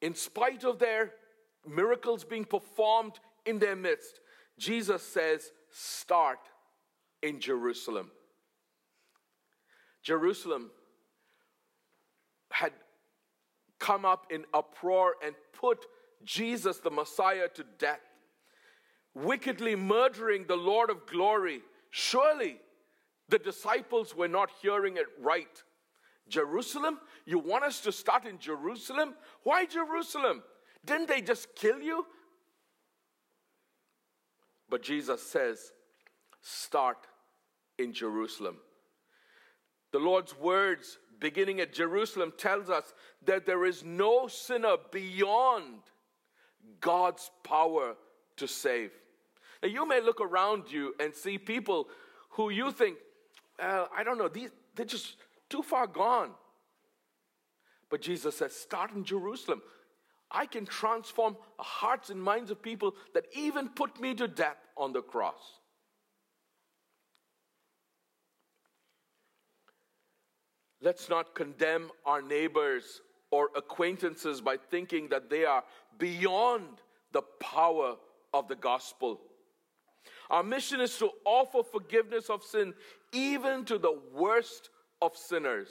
in 0.00 0.14
spite 0.14 0.64
of 0.64 0.78
their 0.78 1.12
miracles 1.68 2.24
being 2.24 2.46
performed 2.46 3.20
in 3.44 3.58
their 3.58 3.76
midst, 3.76 4.20
Jesus 4.56 5.02
says, 5.02 5.52
start 5.70 6.38
in 7.22 7.40
Jerusalem. 7.40 8.10
Jerusalem 10.02 10.70
had 12.52 12.72
come 13.78 14.06
up 14.06 14.28
in 14.30 14.46
uproar 14.54 15.16
and 15.22 15.34
put 15.52 15.84
Jesus, 16.24 16.78
the 16.78 16.90
Messiah, 16.90 17.48
to 17.48 17.66
death, 17.78 18.00
wickedly 19.14 19.76
murdering 19.76 20.46
the 20.46 20.56
Lord 20.56 20.88
of 20.88 21.04
glory. 21.06 21.60
Surely 21.96 22.56
the 23.28 23.38
disciples 23.38 24.16
were 24.16 24.26
not 24.26 24.50
hearing 24.60 24.96
it 24.96 25.06
right. 25.20 25.62
Jerusalem? 26.28 26.98
You 27.24 27.38
want 27.38 27.62
us 27.62 27.82
to 27.82 27.92
start 27.92 28.26
in 28.26 28.40
Jerusalem? 28.40 29.14
Why 29.44 29.64
Jerusalem? 29.64 30.42
Didn't 30.84 31.06
they 31.06 31.20
just 31.20 31.54
kill 31.54 31.80
you? 31.80 32.04
But 34.68 34.82
Jesus 34.82 35.22
says, 35.22 35.70
start 36.42 37.06
in 37.78 37.92
Jerusalem. 37.92 38.56
The 39.92 40.00
Lord's 40.00 40.36
words 40.36 40.98
beginning 41.20 41.60
at 41.60 41.72
Jerusalem 41.72 42.32
tells 42.36 42.70
us 42.70 42.92
that 43.24 43.46
there 43.46 43.64
is 43.64 43.84
no 43.84 44.26
sinner 44.26 44.78
beyond 44.90 45.78
God's 46.80 47.30
power 47.44 47.94
to 48.38 48.48
save. 48.48 48.90
You 49.64 49.86
may 49.86 50.00
look 50.00 50.20
around 50.20 50.70
you 50.70 50.94
and 51.00 51.14
see 51.14 51.38
people 51.38 51.88
who 52.30 52.50
you 52.50 52.70
think, 52.70 52.98
uh, 53.58 53.86
I 53.96 54.04
don't 54.04 54.18
know, 54.18 54.28
these, 54.28 54.50
they're 54.74 54.84
just 54.86 55.16
too 55.48 55.62
far 55.62 55.86
gone. 55.86 56.30
But 57.90 58.00
Jesus 58.00 58.36
says, 58.36 58.54
start 58.54 58.92
in 58.92 59.04
Jerusalem. 59.04 59.62
I 60.30 60.46
can 60.46 60.66
transform 60.66 61.36
the 61.56 61.62
hearts 61.62 62.10
and 62.10 62.20
minds 62.20 62.50
of 62.50 62.60
people 62.60 62.94
that 63.14 63.26
even 63.34 63.68
put 63.68 64.00
me 64.00 64.14
to 64.14 64.26
death 64.26 64.56
on 64.76 64.92
the 64.92 65.02
cross. 65.02 65.60
let's 70.84 71.08
not 71.08 71.34
condemn 71.34 71.90
our 72.04 72.20
neighbors 72.20 73.00
or 73.30 73.48
acquaintances 73.56 74.40
by 74.40 74.56
thinking 74.56 75.08
that 75.08 75.30
they 75.30 75.44
are 75.44 75.64
beyond 75.98 76.66
the 77.12 77.22
power 77.40 77.96
of 78.32 78.46
the 78.48 78.54
gospel. 78.54 79.20
Our 80.30 80.42
mission 80.42 80.80
is 80.80 80.96
to 80.98 81.10
offer 81.24 81.62
forgiveness 81.62 82.30
of 82.30 82.42
sin 82.42 82.74
even 83.12 83.64
to 83.66 83.78
the 83.78 83.98
worst 84.12 84.70
of 85.02 85.16
sinners. 85.16 85.68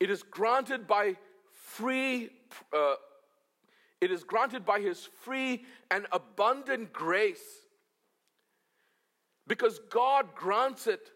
It 0.00 0.10
is 0.10 0.22
granted 0.22 0.86
by 0.86 1.16
free, 1.52 2.30
uh, 2.72 2.94
it 4.00 4.10
is 4.10 4.24
granted 4.24 4.66
by 4.66 4.80
His 4.80 5.08
free 5.22 5.64
and 5.90 6.06
abundant 6.10 6.92
grace. 6.92 7.44
Because 9.46 9.80
God 9.90 10.34
grants 10.34 10.86
it 10.86 11.10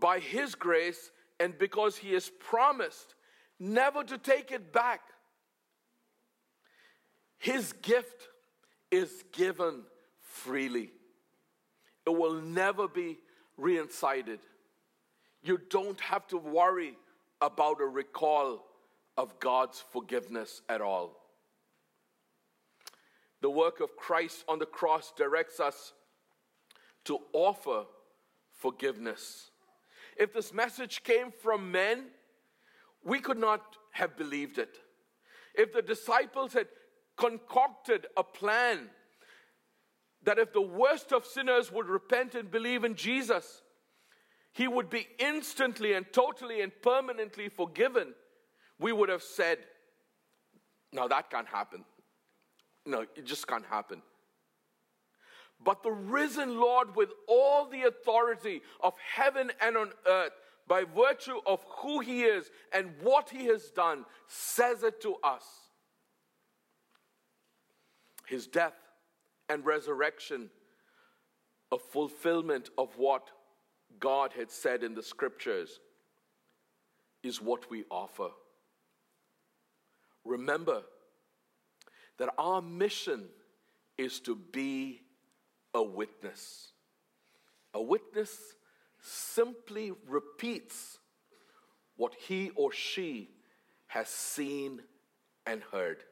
by 0.00 0.18
His 0.18 0.54
grace 0.54 1.10
and 1.38 1.56
because 1.58 1.96
He 1.96 2.12
has 2.14 2.30
promised 2.40 3.14
never 3.58 4.02
to 4.02 4.18
take 4.18 4.50
it 4.50 4.72
back. 4.72 5.00
His 7.38 7.72
gift 7.72 8.28
is 8.90 9.24
given 9.32 9.82
freely. 10.32 10.90
It 12.06 12.10
will 12.10 12.40
never 12.40 12.88
be 12.88 13.18
reincited. 13.56 14.40
You 15.42 15.60
don't 15.70 16.00
have 16.00 16.26
to 16.28 16.38
worry 16.38 16.96
about 17.40 17.80
a 17.80 17.86
recall 17.86 18.64
of 19.16 19.38
God's 19.38 19.84
forgiveness 19.92 20.62
at 20.68 20.80
all. 20.80 21.16
The 23.40 23.50
work 23.50 23.80
of 23.80 23.96
Christ 23.96 24.44
on 24.48 24.58
the 24.58 24.66
cross 24.66 25.12
directs 25.16 25.60
us 25.60 25.92
to 27.04 27.18
offer 27.32 27.84
forgiveness. 28.52 29.50
If 30.16 30.32
this 30.32 30.52
message 30.52 31.02
came 31.02 31.32
from 31.42 31.70
men, 31.72 32.06
we 33.04 33.18
could 33.18 33.38
not 33.38 33.76
have 33.92 34.16
believed 34.16 34.58
it. 34.58 34.78
If 35.54 35.72
the 35.72 35.82
disciples 35.82 36.52
had 36.52 36.68
concocted 37.16 38.06
a 38.16 38.22
plan 38.22 38.88
that 40.24 40.38
if 40.38 40.52
the 40.52 40.62
worst 40.62 41.12
of 41.12 41.26
sinners 41.26 41.72
would 41.72 41.86
repent 41.86 42.34
and 42.34 42.50
believe 42.50 42.84
in 42.84 42.94
Jesus, 42.94 43.62
he 44.52 44.68
would 44.68 44.90
be 44.90 45.08
instantly 45.18 45.94
and 45.94 46.06
totally 46.12 46.60
and 46.60 46.72
permanently 46.82 47.48
forgiven, 47.48 48.14
we 48.78 48.92
would 48.92 49.08
have 49.08 49.22
said, 49.22 49.58
No, 50.92 51.08
that 51.08 51.30
can't 51.30 51.48
happen. 51.48 51.84
No, 52.84 53.02
it 53.02 53.24
just 53.24 53.46
can't 53.46 53.64
happen. 53.66 54.02
But 55.64 55.82
the 55.82 55.92
risen 55.92 56.58
Lord, 56.58 56.96
with 56.96 57.10
all 57.28 57.66
the 57.66 57.82
authority 57.82 58.62
of 58.80 58.94
heaven 59.14 59.52
and 59.60 59.76
on 59.76 59.90
earth, 60.06 60.32
by 60.68 60.84
virtue 60.84 61.40
of 61.46 61.64
who 61.78 62.00
he 62.00 62.22
is 62.22 62.50
and 62.72 62.90
what 63.00 63.30
he 63.30 63.46
has 63.46 63.70
done, 63.70 64.04
says 64.26 64.82
it 64.82 65.00
to 65.02 65.16
us. 65.22 65.44
His 68.26 68.46
death 68.46 68.74
and 69.52 69.66
resurrection, 69.66 70.48
a 71.70 71.78
fulfillment 71.78 72.70
of 72.78 72.88
what 72.96 73.30
God 74.00 74.32
had 74.32 74.50
said 74.50 74.82
in 74.82 74.94
the 74.94 75.02
scriptures, 75.02 75.78
is 77.22 77.40
what 77.40 77.70
we 77.70 77.84
offer. 77.90 78.30
Remember 80.24 80.82
that 82.18 82.30
our 82.38 82.62
mission 82.62 83.24
is 83.98 84.20
to 84.20 84.34
be 84.34 85.02
a 85.74 85.82
witness. 85.82 86.72
A 87.74 87.82
witness 87.82 88.36
simply 89.00 89.92
repeats 90.08 90.98
what 91.96 92.14
he 92.14 92.50
or 92.54 92.72
she 92.72 93.28
has 93.88 94.08
seen 94.08 94.80
and 95.46 95.62
heard. 95.70 96.04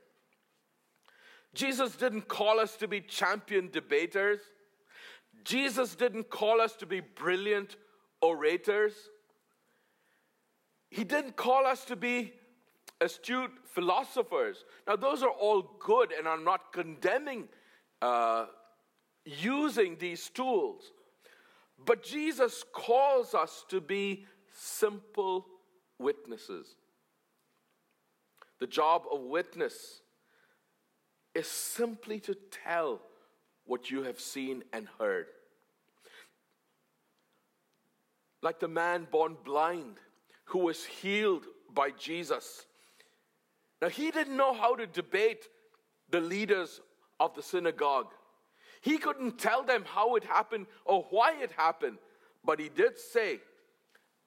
Jesus 1.54 1.96
didn't 1.96 2.28
call 2.28 2.60
us 2.60 2.76
to 2.76 2.88
be 2.88 3.00
champion 3.00 3.70
debaters. 3.70 4.40
Jesus 5.44 5.94
didn't 5.94 6.30
call 6.30 6.60
us 6.60 6.74
to 6.76 6.86
be 6.86 7.00
brilliant 7.00 7.76
orators. 8.20 8.92
He 10.90 11.04
didn't 11.04 11.36
call 11.36 11.66
us 11.66 11.84
to 11.86 11.96
be 11.96 12.32
astute 13.00 13.52
philosophers. 13.64 14.64
Now, 14.86 14.96
those 14.96 15.22
are 15.22 15.30
all 15.30 15.62
good, 15.78 16.12
and 16.12 16.28
I'm 16.28 16.44
not 16.44 16.72
condemning 16.72 17.48
uh, 18.02 18.46
using 19.24 19.96
these 19.98 20.28
tools. 20.28 20.92
But 21.84 22.02
Jesus 22.02 22.64
calls 22.72 23.34
us 23.34 23.64
to 23.68 23.80
be 23.80 24.26
simple 24.52 25.46
witnesses. 25.98 26.74
The 28.58 28.66
job 28.66 29.04
of 29.10 29.22
witness 29.22 30.02
is 31.34 31.46
simply 31.46 32.20
to 32.20 32.36
tell 32.64 33.00
what 33.64 33.90
you 33.90 34.02
have 34.02 34.20
seen 34.20 34.62
and 34.72 34.88
heard. 34.98 35.26
Like 38.42 38.58
the 38.58 38.68
man 38.68 39.06
born 39.10 39.36
blind 39.44 39.96
who 40.44 40.60
was 40.60 40.84
healed 40.84 41.44
by 41.72 41.90
Jesus. 41.90 42.66
Now, 43.80 43.88
he 43.88 44.10
didn't 44.10 44.36
know 44.36 44.52
how 44.52 44.74
to 44.74 44.86
debate 44.86 45.46
the 46.10 46.20
leaders 46.20 46.80
of 47.18 47.34
the 47.34 47.42
synagogue. 47.42 48.08
He 48.80 48.98
couldn't 48.98 49.38
tell 49.38 49.62
them 49.62 49.84
how 49.86 50.16
it 50.16 50.24
happened 50.24 50.66
or 50.84 51.06
why 51.10 51.34
it 51.40 51.52
happened, 51.52 51.98
but 52.44 52.58
he 52.58 52.68
did 52.68 52.98
say, 52.98 53.40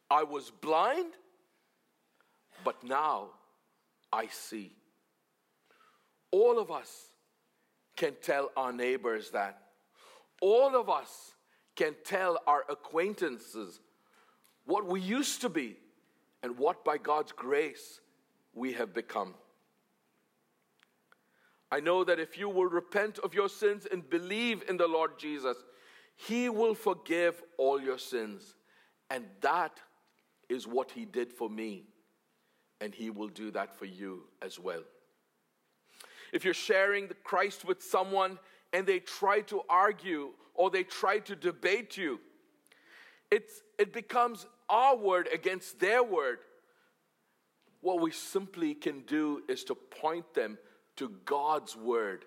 I 0.10 0.24
was 0.24 0.52
blind, 0.52 1.14
but 2.64 2.84
now 2.84 3.30
I 4.12 4.28
see. 4.28 4.76
All 6.34 6.58
of 6.58 6.72
us 6.72 6.90
can 7.96 8.16
tell 8.24 8.50
our 8.58 8.74
neighbors 8.74 9.30
that. 9.30 9.62
All 10.42 10.76
of 10.76 10.90
us 10.90 11.36
can 11.76 11.94
tell 12.04 12.40
our 12.48 12.66
acquaintances 12.70 13.80
what 14.66 14.88
we 14.88 15.00
used 15.00 15.42
to 15.42 15.50
be 15.50 15.78
and 16.42 16.58
what 16.58 16.84
by 16.84 16.98
God's 16.98 17.32
grace 17.32 18.02
we 18.56 18.74
have 18.74 18.96
become. 18.96 19.36
I 21.72 21.80
know 21.80 22.04
that 22.04 22.20
if 22.20 22.36
you 22.36 22.50
will 22.50 22.66
repent 22.66 23.20
of 23.20 23.36
your 23.36 23.48
sins 23.48 23.86
and 23.92 24.10
believe 24.10 24.64
in 24.68 24.78
the 24.78 24.88
Lord 24.88 25.20
Jesus, 25.20 25.58
He 26.16 26.50
will 26.50 26.74
forgive 26.74 27.44
all 27.60 27.80
your 27.80 28.00
sins. 28.00 28.56
And 29.12 29.26
that 29.42 29.80
is 30.50 30.66
what 30.66 30.90
He 30.90 31.06
did 31.06 31.32
for 31.32 31.48
me. 31.48 31.84
And 32.82 32.92
He 32.96 33.12
will 33.12 33.30
do 33.30 33.52
that 33.52 33.78
for 33.78 33.86
you 33.86 34.24
as 34.42 34.58
well. 34.58 34.82
If 36.34 36.44
you're 36.44 36.56
sharing 36.56 37.08
the 37.08 37.14
Christ 37.14 37.64
with 37.64 37.82
someone 37.82 38.40
and 38.74 38.88
they 38.88 39.00
try 39.00 39.42
to 39.42 39.62
argue 39.70 40.32
or 40.56 40.72
they 40.72 40.84
try 40.84 41.20
to 41.20 41.36
debate 41.36 41.96
you, 41.96 42.20
it's, 43.30 43.62
it 43.78 43.94
becomes 43.94 44.48
our 44.68 44.98
word 44.98 45.30
against 45.32 45.80
their 45.80 46.04
word. 46.04 46.40
What 47.82 48.02
we 48.02 48.12
simply 48.12 48.74
can 48.74 49.02
do 49.02 49.44
is 49.48 49.64
to 49.66 49.76
point 49.76 50.34
them 50.34 50.58
to 50.98 51.12
God's 51.24 51.76
word. 51.76 52.26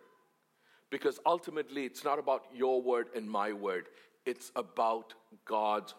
Because 0.91 1.19
ultimately, 1.27 1.85
it's 1.85 2.05
not 2.05 2.21
about 2.21 2.45
your 2.55 2.81
word 2.81 3.09
and 3.17 3.29
my 3.29 3.53
word, 3.53 3.87
it's 4.25 4.53
about 4.55 5.15
God's 5.45 5.95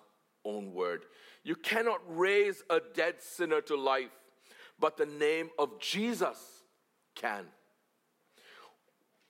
own 0.46 0.74
word. 0.74 1.04
You 1.44 1.56
cannot 1.56 2.00
raise 2.08 2.64
a 2.70 2.80
dead 2.94 3.16
sinner 3.20 3.60
to 3.62 3.76
life, 3.76 4.12
but 4.80 4.96
the 4.96 5.06
name 5.06 5.50
of 5.60 5.80
Jesus 5.82 6.38
can. 7.16 7.46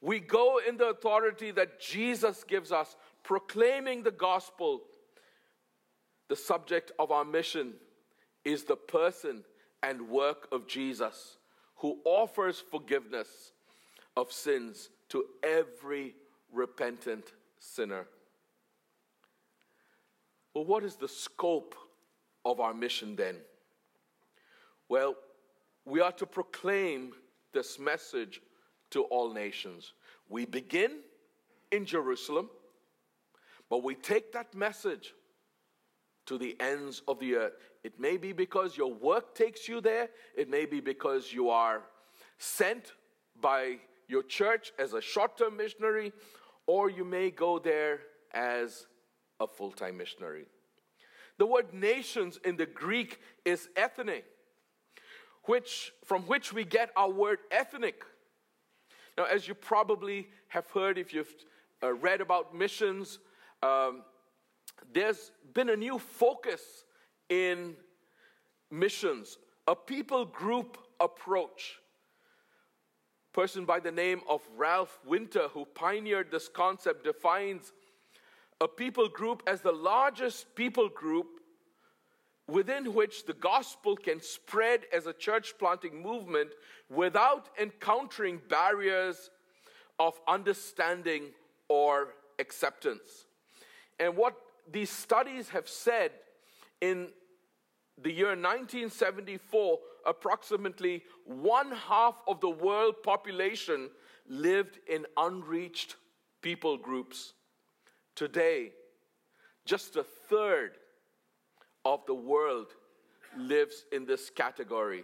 We 0.01 0.19
go 0.19 0.59
in 0.67 0.77
the 0.77 0.89
authority 0.89 1.51
that 1.51 1.79
Jesus 1.79 2.43
gives 2.43 2.71
us, 2.71 2.95
proclaiming 3.23 4.03
the 4.03 4.11
gospel. 4.11 4.81
The 6.29 6.35
subject 6.35 6.91
of 6.99 7.11
our 7.11 7.25
mission 7.25 7.73
is 8.45 8.63
the 8.63 8.75
person 8.75 9.43
and 9.81 10.09
work 10.09 10.47
of 10.51 10.67
Jesus 10.67 11.37
who 11.77 11.99
offers 12.05 12.59
forgiveness 12.59 13.53
of 14.15 14.31
sins 14.31 14.89
to 15.09 15.25
every 15.43 16.15
repentant 16.51 17.33
sinner. 17.59 18.07
Well, 20.53 20.65
what 20.65 20.83
is 20.83 20.95
the 20.95 21.07
scope 21.07 21.75
of 22.43 22.59
our 22.59 22.73
mission 22.73 23.15
then? 23.15 23.35
Well, 24.89 25.15
we 25.85 26.01
are 26.01 26.11
to 26.13 26.25
proclaim 26.25 27.13
this 27.53 27.77
message 27.77 28.41
to 28.91 29.03
all 29.03 29.33
nations. 29.33 29.93
We 30.29 30.45
begin 30.45 30.99
in 31.71 31.85
Jerusalem, 31.85 32.49
but 33.69 33.83
we 33.83 33.95
take 33.95 34.31
that 34.33 34.55
message 34.55 35.13
to 36.25 36.37
the 36.37 36.55
ends 36.59 37.01
of 37.07 37.19
the 37.19 37.35
earth. 37.35 37.53
It 37.83 37.99
may 37.99 38.17
be 38.17 38.33
because 38.33 38.77
your 38.77 38.93
work 38.93 39.33
takes 39.33 39.67
you 39.67 39.81
there, 39.81 40.09
it 40.35 40.49
may 40.49 40.65
be 40.65 40.79
because 40.79 41.31
you 41.31 41.49
are 41.49 41.83
sent 42.37 42.93
by 43.41 43.77
your 44.07 44.23
church 44.23 44.71
as 44.79 44.93
a 44.93 45.01
short 45.01 45.37
term 45.37 45.57
missionary, 45.57 46.11
or 46.65 46.89
you 46.89 47.05
may 47.05 47.31
go 47.31 47.59
there 47.59 47.99
as 48.33 48.87
a 49.39 49.47
full 49.47 49.71
time 49.71 49.97
missionary. 49.97 50.45
The 51.37 51.45
word 51.45 51.73
nations 51.73 52.39
in 52.43 52.57
the 52.57 52.65
Greek 52.65 53.19
is 53.45 53.69
ethne, 53.75 54.23
which, 55.43 55.93
from 56.03 56.23
which 56.23 56.51
we 56.51 56.65
get 56.65 56.89
our 56.95 57.09
word 57.09 57.39
ethnic. 57.51 58.03
Now, 59.17 59.25
as 59.25 59.47
you 59.47 59.55
probably 59.55 60.27
have 60.49 60.69
heard 60.69 60.97
if 60.97 61.13
you've 61.13 61.33
uh, 61.81 61.93
read 61.93 62.21
about 62.21 62.55
missions, 62.55 63.19
um, 63.63 64.03
there's 64.93 65.31
been 65.53 65.69
a 65.69 65.75
new 65.75 65.97
focus 65.97 66.61
in 67.29 67.75
missions, 68.69 69.37
a 69.67 69.75
people 69.75 70.25
group 70.25 70.77
approach. 70.99 71.79
Person 73.33 73.65
by 73.65 73.79
the 73.79 73.91
name 73.91 74.21
of 74.29 74.41
Ralph 74.55 74.99
Winter, 75.05 75.47
who 75.49 75.65
pioneered 75.65 76.31
this 76.31 76.47
concept, 76.47 77.03
defines 77.03 77.73
a 78.61 78.67
people 78.67 79.07
group 79.09 79.43
as 79.45 79.61
the 79.61 79.71
largest 79.71 80.55
people 80.55 80.89
group 80.89 81.39
within 82.47 82.93
which 82.93 83.25
the 83.25 83.33
gospel 83.33 83.95
can 83.95 84.21
spread 84.21 84.81
as 84.93 85.05
a 85.05 85.13
church 85.13 85.53
planting 85.59 86.01
movement 86.01 86.51
without 86.89 87.49
encountering 87.59 88.39
barriers 88.49 89.29
of 89.99 90.19
understanding 90.27 91.23
or 91.67 92.09
acceptance. 92.39 93.25
And 93.99 94.15
what 94.15 94.35
these 94.71 94.89
studies 94.89 95.49
have 95.49 95.67
said 95.67 96.11
in 96.79 97.09
the 98.01 98.11
year 98.11 98.27
1974, 98.27 99.79
approximately 100.05 101.03
one 101.25 101.71
half 101.71 102.21
of 102.27 102.39
the 102.39 102.49
world 102.49 102.95
population 103.03 103.89
lived 104.29 104.79
in 104.87 105.05
unreached 105.17 105.95
people 106.41 106.77
groups. 106.77 107.33
Today, 108.15 108.71
just 109.65 109.95
a 109.95 110.03
third 110.03 110.71
of 111.93 112.05
the 112.05 112.13
world 112.13 112.67
lives 113.37 113.85
in 113.91 114.05
this 114.05 114.29
category. 114.29 115.03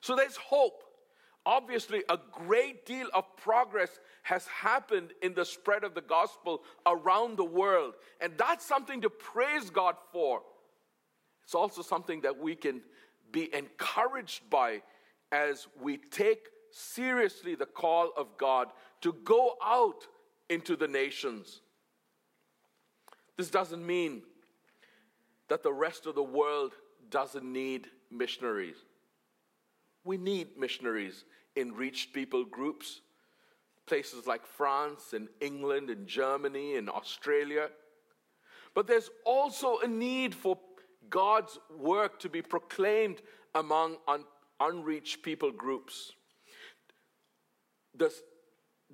So 0.00 0.16
there's 0.16 0.36
hope. 0.36 0.84
Obviously, 1.46 2.02
a 2.08 2.18
great 2.32 2.84
deal 2.84 3.08
of 3.14 3.24
progress 3.36 3.98
has 4.22 4.46
happened 4.46 5.12
in 5.22 5.34
the 5.34 5.44
spread 5.44 5.84
of 5.84 5.94
the 5.94 6.02
gospel 6.02 6.62
around 6.86 7.36
the 7.36 7.44
world. 7.44 7.94
And 8.20 8.34
that's 8.36 8.64
something 8.64 9.00
to 9.00 9.10
praise 9.10 9.70
God 9.70 9.96
for. 10.12 10.42
It's 11.44 11.54
also 11.54 11.82
something 11.82 12.20
that 12.20 12.38
we 12.38 12.54
can 12.54 12.82
be 13.32 13.52
encouraged 13.54 14.48
by 14.50 14.82
as 15.32 15.66
we 15.80 15.96
take 15.96 16.48
seriously 16.70 17.54
the 17.54 17.66
call 17.66 18.12
of 18.16 18.36
God 18.36 18.68
to 19.00 19.14
go 19.24 19.54
out 19.64 20.06
into 20.50 20.76
the 20.76 20.88
nations. 20.88 21.62
This 23.36 23.50
doesn't 23.50 23.84
mean 23.84 24.22
that 25.50 25.64
the 25.64 25.72
rest 25.72 26.06
of 26.06 26.14
the 26.14 26.22
world 26.22 26.72
doesn't 27.10 27.44
need 27.44 27.88
missionaries. 28.10 28.76
We 30.04 30.16
need 30.16 30.56
missionaries 30.56 31.24
in 31.56 31.72
reached 31.72 32.14
people 32.14 32.44
groups, 32.44 33.00
places 33.84 34.28
like 34.28 34.46
France 34.46 35.12
and 35.12 35.28
England 35.40 35.90
and 35.90 36.06
Germany 36.06 36.76
and 36.76 36.88
Australia. 36.88 37.68
But 38.74 38.86
there's 38.86 39.10
also 39.26 39.78
a 39.80 39.88
need 39.88 40.36
for 40.36 40.56
God's 41.10 41.58
work 41.76 42.20
to 42.20 42.28
be 42.28 42.42
proclaimed 42.42 43.20
among 43.56 43.96
un- 44.06 44.24
unreached 44.60 45.24
people 45.24 45.50
groups. 45.50 46.12
The, 47.96 48.14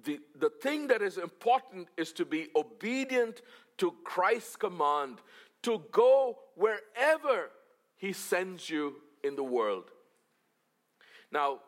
the, 0.04 0.20
the 0.40 0.50
thing 0.62 0.86
that 0.88 1.02
is 1.02 1.18
important 1.18 1.88
is 1.98 2.12
to 2.12 2.24
be 2.24 2.48
obedient 2.56 3.42
to 3.76 3.94
Christ's 4.04 4.56
command 4.56 5.18
to 5.64 5.82
go 5.92 6.38
wherever 6.56 7.50
He 7.96 8.12
sends 8.12 8.68
you 8.68 8.96
in 9.22 9.36
the 9.36 9.44
world. 9.44 9.84
Now, 11.30 11.60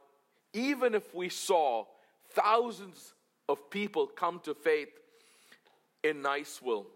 even 0.52 0.94
if 0.94 1.14
we 1.14 1.28
saw 1.28 1.84
thousands 2.30 3.14
of 3.48 3.70
people 3.70 4.06
come 4.06 4.40
to 4.40 4.54
faith 4.54 4.88
in 6.02 6.22
Niceville, 6.22 6.86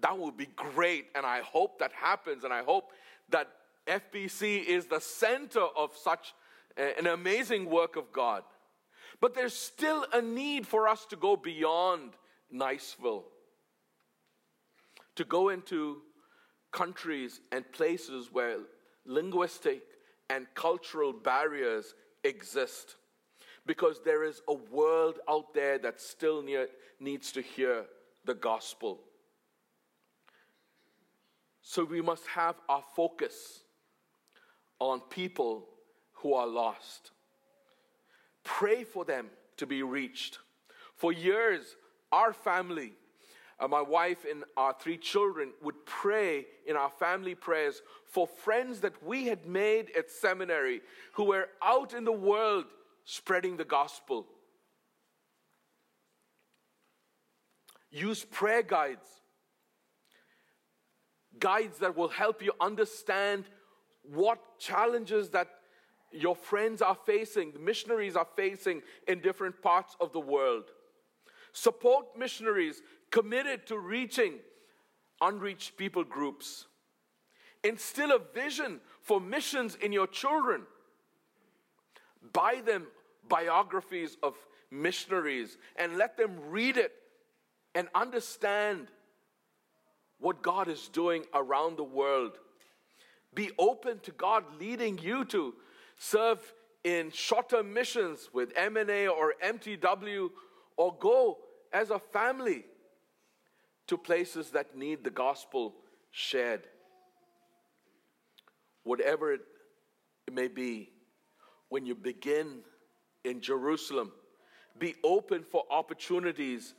that 0.00 0.18
would 0.18 0.36
be 0.36 0.48
great, 0.56 1.06
and 1.14 1.26
I 1.26 1.40
hope 1.40 1.78
that 1.80 1.92
happens, 1.92 2.44
and 2.44 2.52
I 2.52 2.62
hope 2.62 2.90
that 3.28 3.48
FBC 3.86 4.64
is 4.64 4.86
the 4.86 5.00
center 5.00 5.60
of 5.76 5.90
such 5.96 6.34
an 6.76 7.06
amazing 7.06 7.68
work 7.68 7.96
of 7.96 8.12
God. 8.12 8.42
But 9.20 9.34
there's 9.34 9.54
still 9.54 10.06
a 10.12 10.22
need 10.22 10.66
for 10.66 10.88
us 10.88 11.04
to 11.06 11.16
go 11.16 11.36
beyond 11.36 12.12
Niceville, 12.54 13.24
to 15.20 15.24
go 15.26 15.50
into 15.50 15.98
countries 16.72 17.40
and 17.52 17.70
places 17.72 18.30
where 18.32 18.56
linguistic 19.04 19.82
and 20.30 20.46
cultural 20.54 21.12
barriers 21.12 21.94
exist. 22.24 22.94
Because 23.66 24.00
there 24.02 24.24
is 24.24 24.40
a 24.48 24.54
world 24.54 25.18
out 25.28 25.52
there 25.52 25.76
that 25.76 26.00
still 26.00 26.42
needs 26.98 27.32
to 27.32 27.42
hear 27.42 27.84
the 28.24 28.32
gospel. 28.32 29.00
So 31.60 31.84
we 31.84 32.00
must 32.00 32.26
have 32.28 32.54
our 32.66 32.82
focus 32.96 33.60
on 34.78 35.00
people 35.00 35.66
who 36.14 36.32
are 36.32 36.46
lost. 36.46 37.10
Pray 38.42 38.84
for 38.84 39.04
them 39.04 39.26
to 39.58 39.66
be 39.66 39.82
reached. 39.82 40.38
For 40.94 41.12
years, 41.12 41.76
our 42.10 42.32
family, 42.32 42.94
uh, 43.60 43.68
my 43.68 43.82
wife 43.82 44.24
and 44.28 44.44
our 44.56 44.74
three 44.78 44.96
children, 44.96 45.50
would 45.62 45.86
pray 45.86 46.46
in 46.66 46.76
our 46.76 46.90
family 46.90 47.34
prayers 47.34 47.82
for 48.04 48.26
friends 48.26 48.80
that 48.80 49.02
we 49.02 49.26
had 49.26 49.46
made 49.46 49.90
at 49.96 50.10
seminary 50.10 50.80
who 51.12 51.24
were 51.24 51.48
out 51.62 51.94
in 51.94 52.04
the 52.04 52.12
world 52.12 52.64
spreading 53.04 53.56
the 53.56 53.64
gospel. 53.64 54.26
Use 57.90 58.24
prayer 58.24 58.62
guides 58.62 59.20
guides 61.40 61.78
that 61.78 61.96
will 61.96 62.08
help 62.08 62.42
you 62.42 62.52
understand 62.60 63.44
what 64.02 64.38
challenges 64.58 65.30
that 65.30 65.48
your 66.12 66.34
friends 66.34 66.82
are 66.82 66.96
facing, 67.06 67.52
the 67.52 67.58
missionaries 67.58 68.16
are 68.16 68.26
facing 68.36 68.82
in 69.06 69.20
different 69.20 69.60
parts 69.62 69.96
of 70.00 70.12
the 70.12 70.20
world. 70.20 70.64
Support 71.52 72.18
missionaries 72.18 72.82
committed 73.10 73.66
to 73.66 73.78
reaching 73.78 74.34
unreached 75.20 75.76
people 75.76 76.04
groups. 76.04 76.66
Instill 77.62 78.12
a 78.12 78.18
vision 78.18 78.80
for 79.02 79.20
missions 79.20 79.76
in 79.76 79.92
your 79.92 80.06
children. 80.06 80.62
Buy 82.32 82.62
them 82.64 82.86
biographies 83.28 84.16
of 84.22 84.34
missionaries 84.70 85.58
and 85.76 85.96
let 85.96 86.16
them 86.16 86.38
read 86.48 86.76
it 86.76 86.92
and 87.74 87.88
understand 87.94 88.88
what 90.18 90.42
God 90.42 90.68
is 90.68 90.88
doing 90.88 91.24
around 91.34 91.76
the 91.76 91.84
world. 91.84 92.38
Be 93.34 93.50
open 93.58 94.00
to 94.00 94.10
God 94.12 94.44
leading 94.58 94.98
you 94.98 95.24
to 95.26 95.54
serve 95.98 96.40
in 96.82 97.10
short-term 97.10 97.72
missions 97.72 98.30
with 98.32 98.54
MNA 98.54 99.10
or 99.10 99.34
MTW 99.44 100.30
or 100.76 100.96
go 100.98 101.38
as 101.72 101.90
a 101.90 101.98
family 101.98 102.64
to 103.90 103.98
places 103.98 104.50
that 104.50 104.76
need 104.76 105.02
the 105.02 105.10
gospel 105.10 105.74
shared. 106.12 106.62
Whatever 108.84 109.32
it 109.32 109.40
may 110.32 110.46
be, 110.46 110.90
when 111.70 111.84
you 111.84 111.96
begin 111.96 112.60
in 113.24 113.40
Jerusalem, 113.40 114.12
be 114.78 114.94
open 115.02 115.42
for 115.42 115.64
opportunities 115.72 116.74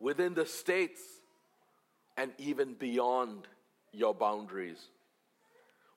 within 0.00 0.34
the 0.34 0.44
states 0.44 1.00
and 2.16 2.32
even 2.38 2.74
beyond 2.74 3.46
your 3.92 4.12
boundaries. 4.12 4.88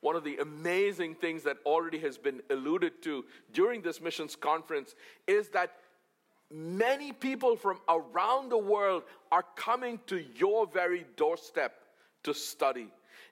One 0.01 0.15
of 0.15 0.23
the 0.23 0.37
amazing 0.37 1.15
things 1.15 1.41
that 1.41 1.57
already 1.65 1.97
has 2.01 2.19
been 2.19 2.39
alluded 2.51 3.01
to 3.01 3.25
during 3.51 3.81
this 3.81 3.99
missions 3.99 4.35
conference 4.35 4.93
is 5.25 5.49
that 5.49 5.71
many 6.51 7.11
people 7.11 7.55
from 7.55 7.79
around 7.87 8.49
the 8.49 8.57
world 8.57 9.03
are 9.31 9.45
coming 9.55 9.99
to 10.07 10.23
your 10.35 10.67
very 10.67 11.05
doorstep 11.15 11.73
to 12.23 12.33
study. 12.33 12.87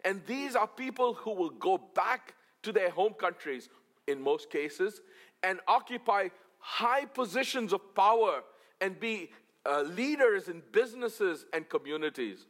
And 0.06 0.22
these 0.26 0.56
are 0.56 0.68
people 0.68 1.14
who 1.14 1.32
will 1.32 1.50
go 1.50 1.78
back 1.94 2.36
to 2.64 2.72
their 2.72 2.90
home 2.90 3.14
countries 3.14 3.70
in 4.08 4.22
most 4.22 4.50
cases 4.50 5.02
and 5.44 5.60
occupy 5.68 6.30
high 6.60 7.06
positions 7.06 7.74
of 7.74 7.94
power 7.96 8.42
and 8.82 9.00
be 9.00 9.30
uh, 9.66 9.82
leaders 9.82 10.48
in 10.48 10.62
businesses 10.72 11.46
and 11.54 11.68
communities. 11.70 12.46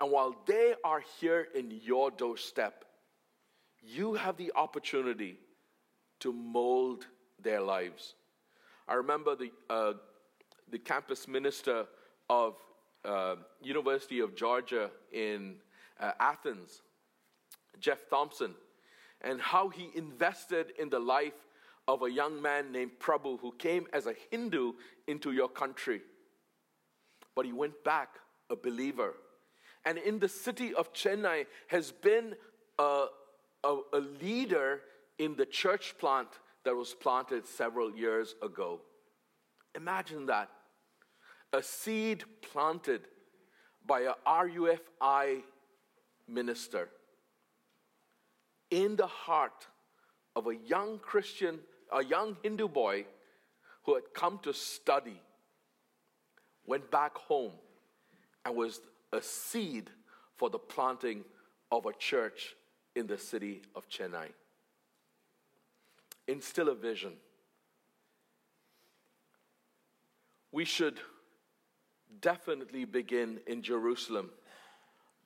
And 0.00 0.10
while 0.10 0.34
they 0.46 0.74
are 0.84 1.02
here 1.20 1.48
in 1.54 1.70
your 1.70 2.10
doorstep, 2.10 2.84
you 3.82 4.14
have 4.14 4.36
the 4.36 4.52
opportunity 4.56 5.38
to 6.20 6.32
mold 6.32 7.06
their 7.40 7.60
lives. 7.60 8.14
I 8.92 8.96
remember 8.96 9.34
the, 9.34 9.50
uh, 9.70 9.94
the 10.70 10.78
campus 10.78 11.26
minister 11.26 11.86
of 12.28 12.56
uh, 13.06 13.36
University 13.62 14.20
of 14.20 14.36
Georgia 14.36 14.90
in 15.10 15.54
uh, 15.98 16.10
Athens, 16.20 16.82
Jeff 17.80 18.00
Thompson, 18.10 18.54
and 19.22 19.40
how 19.40 19.70
he 19.70 19.88
invested 19.94 20.74
in 20.78 20.90
the 20.90 20.98
life 20.98 21.48
of 21.88 22.02
a 22.02 22.10
young 22.10 22.42
man 22.42 22.70
named 22.70 22.90
Prabhu 23.00 23.40
who 23.40 23.52
came 23.52 23.86
as 23.94 24.06
a 24.06 24.14
Hindu 24.30 24.74
into 25.08 25.32
your 25.32 25.48
country. 25.48 26.02
But 27.34 27.46
he 27.46 27.54
went 27.54 27.82
back 27.84 28.16
a 28.50 28.56
believer. 28.56 29.14
And 29.86 29.96
in 29.96 30.18
the 30.18 30.28
city 30.28 30.74
of 30.74 30.92
Chennai 30.92 31.46
has 31.68 31.92
been 31.92 32.34
a, 32.78 33.06
a, 33.64 33.78
a 33.94 34.00
leader 34.20 34.82
in 35.18 35.34
the 35.36 35.46
church 35.46 35.94
plant 35.98 36.28
that 36.64 36.74
was 36.74 36.94
planted 36.94 37.46
several 37.46 37.94
years 37.94 38.34
ago. 38.42 38.80
Imagine 39.74 40.26
that. 40.26 40.50
A 41.52 41.62
seed 41.62 42.24
planted 42.40 43.02
by 43.86 44.00
a 44.00 44.14
RUFI 44.26 45.42
minister 46.28 46.88
in 48.70 48.96
the 48.96 49.06
heart 49.06 49.66
of 50.34 50.46
a 50.46 50.56
young 50.56 50.98
Christian, 50.98 51.58
a 51.92 52.02
young 52.02 52.36
Hindu 52.42 52.68
boy 52.68 53.04
who 53.84 53.94
had 53.94 54.04
come 54.14 54.38
to 54.44 54.54
study, 54.54 55.20
went 56.66 56.90
back 56.90 57.16
home, 57.18 57.52
and 58.44 58.56
was 58.56 58.80
a 59.12 59.20
seed 59.20 59.90
for 60.36 60.48
the 60.48 60.58
planting 60.58 61.24
of 61.70 61.84
a 61.86 61.92
church 61.92 62.54
in 62.96 63.06
the 63.06 63.18
city 63.18 63.62
of 63.74 63.88
Chennai. 63.88 64.28
Instill 66.26 66.68
a 66.68 66.74
vision. 66.74 67.12
We 70.52 70.64
should 70.64 71.00
definitely 72.20 72.84
begin 72.84 73.40
in 73.46 73.62
Jerusalem, 73.62 74.30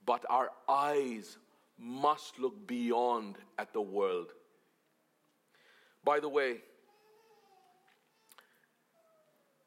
but 0.05 0.25
our 0.31 0.51
eyes 0.69 1.37
must 1.79 2.39
look 2.39 2.67
beyond 2.67 3.37
at 3.59 3.73
the 3.73 3.81
world. 3.81 4.33
By 6.05 6.21
the 6.21 6.29
way, 6.29 6.59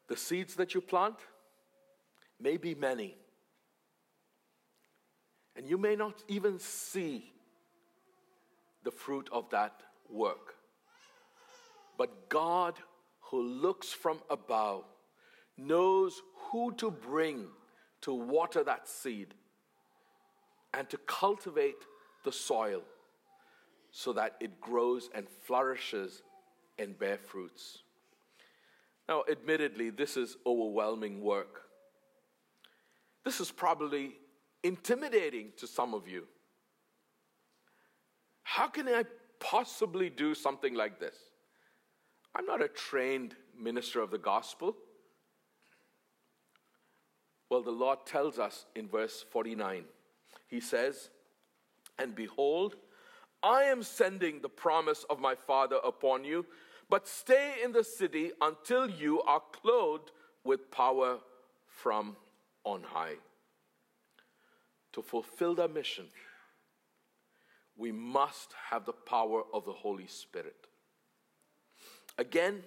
the 0.08 0.16
seeds 0.16 0.54
that 0.56 0.74
you 0.74 0.80
plant 0.80 1.16
may 2.40 2.56
be 2.56 2.74
many, 2.74 3.14
and 5.54 5.68
you 5.68 5.78
may 5.78 5.94
not 5.94 6.24
even 6.26 6.58
see 6.58 7.32
the 8.82 8.90
fruit 8.90 9.28
of 9.30 9.50
that 9.50 9.82
work. 10.08 10.56
But 12.00 12.30
God, 12.30 12.76
who 13.30 13.42
looks 13.42 13.92
from 13.92 14.20
above, 14.30 14.84
knows 15.58 16.22
who 16.48 16.72
to 16.78 16.90
bring 16.90 17.48
to 18.00 18.14
water 18.14 18.64
that 18.64 18.88
seed 18.88 19.34
and 20.72 20.88
to 20.88 20.96
cultivate 20.96 21.84
the 22.24 22.32
soil 22.32 22.80
so 23.90 24.14
that 24.14 24.36
it 24.40 24.62
grows 24.62 25.10
and 25.14 25.28
flourishes 25.28 26.22
and 26.78 26.98
bear 26.98 27.18
fruits. 27.18 27.82
Now, 29.06 29.24
admittedly, 29.30 29.90
this 29.90 30.16
is 30.16 30.38
overwhelming 30.46 31.20
work. 31.20 31.64
This 33.26 33.40
is 33.40 33.52
probably 33.52 34.14
intimidating 34.62 35.52
to 35.58 35.66
some 35.66 35.92
of 35.92 36.08
you. 36.08 36.26
How 38.42 38.68
can 38.68 38.88
I 38.88 39.04
possibly 39.38 40.08
do 40.08 40.34
something 40.34 40.72
like 40.72 40.98
this? 40.98 41.29
I'm 42.34 42.46
not 42.46 42.62
a 42.62 42.68
trained 42.68 43.34
minister 43.58 44.00
of 44.00 44.10
the 44.10 44.18
gospel. 44.18 44.76
Well, 47.48 47.62
the 47.62 47.70
Lord 47.70 48.06
tells 48.06 48.38
us 48.38 48.66
in 48.76 48.88
verse 48.88 49.24
49, 49.30 49.84
He 50.46 50.60
says, 50.60 51.10
And 51.98 52.14
behold, 52.14 52.76
I 53.42 53.64
am 53.64 53.82
sending 53.82 54.40
the 54.40 54.48
promise 54.48 55.04
of 55.10 55.18
my 55.18 55.34
Father 55.34 55.78
upon 55.84 56.24
you, 56.24 56.46
but 56.88 57.08
stay 57.08 57.54
in 57.64 57.72
the 57.72 57.84
city 57.84 58.30
until 58.40 58.88
you 58.88 59.22
are 59.22 59.42
clothed 59.52 60.12
with 60.44 60.70
power 60.70 61.18
from 61.66 62.16
on 62.64 62.82
high. 62.82 63.14
To 64.92 65.02
fulfill 65.02 65.54
the 65.54 65.68
mission, 65.68 66.06
we 67.76 67.92
must 67.92 68.54
have 68.70 68.84
the 68.84 68.92
power 68.92 69.42
of 69.52 69.64
the 69.64 69.72
Holy 69.72 70.06
Spirit. 70.06 70.66
Again, 72.18 72.62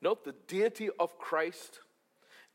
note 0.00 0.24
the 0.24 0.34
deity 0.46 0.88
of 0.98 1.18
Christ 1.18 1.80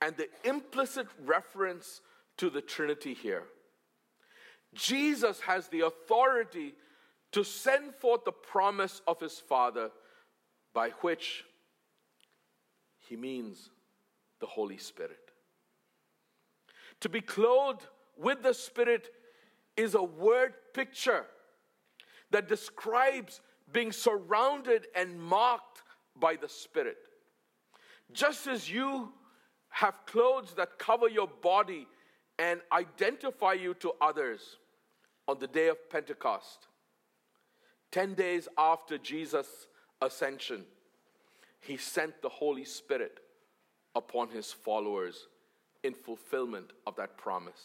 and 0.01 0.15
the 0.15 0.29
implicit 0.43 1.07
reference 1.25 2.01
to 2.37 2.49
the 2.49 2.61
Trinity 2.61 3.13
here. 3.13 3.43
Jesus 4.73 5.39
has 5.41 5.67
the 5.67 5.81
authority 5.81 6.75
to 7.31 7.43
send 7.43 7.95
forth 7.95 8.23
the 8.25 8.31
promise 8.31 9.01
of 9.07 9.19
his 9.19 9.39
Father, 9.39 9.91
by 10.73 10.89
which 11.01 11.43
he 12.99 13.15
means 13.15 13.69
the 14.39 14.45
Holy 14.45 14.77
Spirit. 14.77 15.31
To 17.01 17.09
be 17.09 17.21
clothed 17.21 17.85
with 18.17 18.43
the 18.43 18.53
Spirit 18.53 19.09
is 19.75 19.95
a 19.95 20.03
word 20.03 20.53
picture 20.73 21.25
that 22.31 22.47
describes 22.47 23.41
being 23.71 23.91
surrounded 23.91 24.87
and 24.95 25.19
marked 25.21 25.83
by 26.19 26.35
the 26.35 26.49
Spirit. 26.49 26.97
Just 28.11 28.47
as 28.47 28.69
you 28.69 29.11
have 29.69 30.05
clothes 30.05 30.53
that 30.55 30.79
cover 30.79 31.09
your 31.09 31.27
body 31.27 31.87
and 32.39 32.61
identify 32.71 33.53
you 33.53 33.73
to 33.75 33.93
others 33.99 34.57
on 35.27 35.39
the 35.39 35.47
day 35.47 35.67
of 35.67 35.89
Pentecost, 35.89 36.67
10 37.91 38.13
days 38.13 38.47
after 38.57 38.97
Jesus' 38.97 39.67
ascension, 40.01 40.63
he 41.59 41.77
sent 41.77 42.21
the 42.21 42.29
Holy 42.29 42.65
Spirit 42.65 43.19
upon 43.95 44.29
his 44.29 44.51
followers 44.51 45.27
in 45.83 45.93
fulfillment 45.93 46.71
of 46.85 46.95
that 46.95 47.17
promise. 47.17 47.61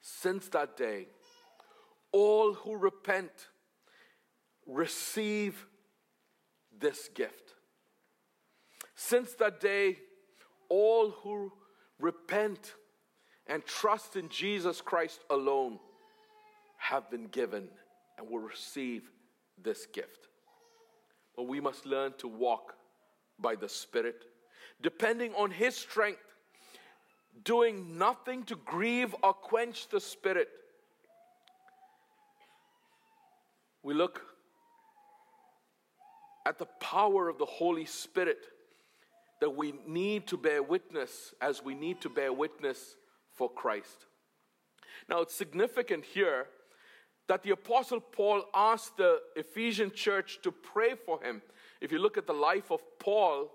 Since 0.00 0.48
that 0.48 0.76
day, 0.76 1.06
all 2.12 2.54
who 2.54 2.76
repent 2.76 3.30
receive 4.66 5.66
this 6.80 7.08
gift. 7.14 7.54
Since 8.94 9.34
that 9.34 9.60
day, 9.60 9.98
all 10.68 11.10
who 11.10 11.52
repent 11.98 12.74
and 13.46 13.64
trust 13.64 14.16
in 14.16 14.28
Jesus 14.28 14.80
Christ 14.80 15.20
alone 15.30 15.78
have 16.78 17.10
been 17.10 17.26
given 17.26 17.68
and 18.18 18.28
will 18.28 18.40
receive 18.40 19.10
this 19.62 19.86
gift. 19.86 20.28
But 21.36 21.44
we 21.44 21.60
must 21.60 21.86
learn 21.86 22.14
to 22.18 22.28
walk 22.28 22.74
by 23.38 23.54
the 23.54 23.68
Spirit, 23.68 24.24
depending 24.80 25.34
on 25.34 25.50
His 25.50 25.76
strength, 25.76 26.20
doing 27.44 27.98
nothing 27.98 28.44
to 28.44 28.56
grieve 28.56 29.14
or 29.22 29.32
quench 29.32 29.88
the 29.88 30.00
Spirit. 30.00 30.48
We 33.82 33.94
look 33.94 34.22
at 36.50 36.58
the 36.58 36.66
power 36.80 37.28
of 37.28 37.38
the 37.38 37.46
Holy 37.46 37.84
Spirit 37.84 38.44
that 39.40 39.50
we 39.50 39.72
need 39.86 40.26
to 40.26 40.36
bear 40.36 40.60
witness 40.64 41.32
as 41.40 41.62
we 41.62 41.76
need 41.76 42.00
to 42.00 42.08
bear 42.08 42.32
witness 42.32 42.96
for 43.34 43.48
Christ. 43.48 44.06
Now, 45.08 45.20
it's 45.20 45.32
significant 45.32 46.04
here 46.04 46.48
that 47.28 47.44
the 47.44 47.52
Apostle 47.52 48.00
Paul 48.00 48.42
asked 48.52 48.96
the 48.96 49.20
Ephesian 49.36 49.92
church 49.92 50.40
to 50.42 50.50
pray 50.50 50.96
for 51.06 51.22
him. 51.22 51.40
If 51.80 51.92
you 51.92 52.00
look 52.00 52.18
at 52.18 52.26
the 52.26 52.32
life 52.32 52.72
of 52.72 52.80
Paul, 52.98 53.52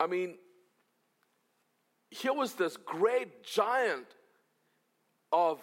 I 0.00 0.08
mean, 0.08 0.34
here 2.10 2.32
was 2.32 2.54
this 2.54 2.76
great 2.76 3.44
giant 3.44 4.08
of 5.30 5.60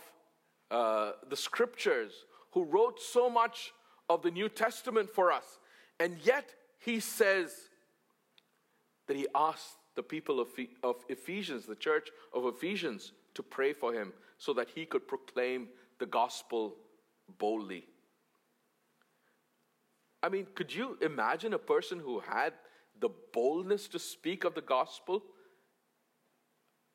uh, 0.71 1.11
the 1.29 1.35
scriptures 1.35 2.13
who 2.53 2.63
wrote 2.63 3.01
so 3.01 3.29
much 3.29 3.73
of 4.07 4.21
the 4.21 4.31
New 4.31 4.47
Testament 4.47 5.09
for 5.09 5.33
us. 5.33 5.59
And 5.99 6.17
yet 6.23 6.53
he 6.79 6.99
says 6.99 7.53
that 9.07 9.15
he 9.15 9.27
asked 9.33 9.77
the 9.95 10.03
people 10.03 10.39
of, 10.39 10.49
Ephesians, 11.09 11.65
the 11.65 11.75
church 11.75 12.09
of 12.33 12.45
Ephesians, 12.45 13.13
to 13.33 13.43
pray 13.43 13.73
for 13.73 13.93
him 13.93 14.13
so 14.37 14.53
that 14.53 14.69
he 14.75 14.85
could 14.85 15.07
proclaim 15.07 15.69
the 15.99 16.05
gospel 16.05 16.75
boldly. 17.39 17.85
I 20.21 20.29
mean, 20.29 20.47
could 20.55 20.73
you 20.73 20.97
imagine 21.01 21.53
a 21.53 21.59
person 21.59 21.99
who 21.99 22.19
had 22.19 22.53
the 22.99 23.09
boldness 23.33 23.87
to 23.89 23.99
speak 23.99 24.43
of 24.43 24.55
the 24.55 24.61
gospel? 24.61 25.23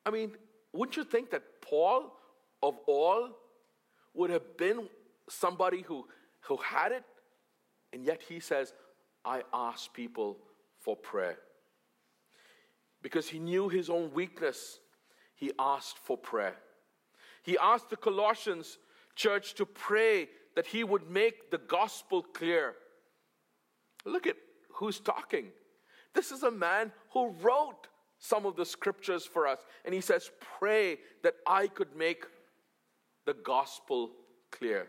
I 0.05 0.11
mean, 0.11 0.31
wouldn't 0.73 0.97
you 0.97 1.03
think 1.03 1.31
that 1.31 1.43
Paul, 1.61 2.11
of 2.61 2.77
all, 2.87 3.29
would 4.13 4.29
have 4.29 4.57
been 4.57 4.89
somebody 5.29 5.81
who, 5.81 6.05
who 6.41 6.57
had 6.57 6.91
it? 6.91 7.03
And 7.93 8.05
yet 8.05 8.21
he 8.27 8.39
says, 8.39 8.73
I 9.23 9.43
ask 9.53 9.93
people 9.93 10.37
for 10.79 10.95
prayer. 10.95 11.37
Because 13.01 13.27
he 13.29 13.39
knew 13.39 13.69
his 13.69 13.89
own 13.89 14.13
weakness. 14.13 14.79
he 15.35 15.51
asked 15.57 15.97
for 15.97 16.17
prayer. 16.17 16.55
He 17.43 17.57
asked 17.57 17.89
the 17.89 17.97
Colossians 17.97 18.77
church 19.15 19.55
to 19.55 19.65
pray 19.65 20.29
that 20.55 20.67
he 20.67 20.83
would 20.83 21.09
make 21.09 21.49
the 21.49 21.57
gospel 21.57 22.21
clear. 22.21 22.75
Look 24.05 24.27
at 24.27 24.35
who's 24.73 24.99
talking. 24.99 25.47
This 26.13 26.31
is 26.31 26.43
a 26.43 26.51
man 26.51 26.91
who 27.13 27.31
wrote 27.41 27.87
some 28.19 28.45
of 28.45 28.55
the 28.55 28.65
scriptures 28.65 29.25
for 29.25 29.47
us. 29.47 29.59
And 29.85 29.93
he 29.93 30.01
says, 30.01 30.29
Pray 30.59 30.99
that 31.23 31.35
I 31.47 31.67
could 31.67 31.95
make 31.95 32.25
the 33.25 33.33
gospel 33.33 34.11
clear. 34.51 34.87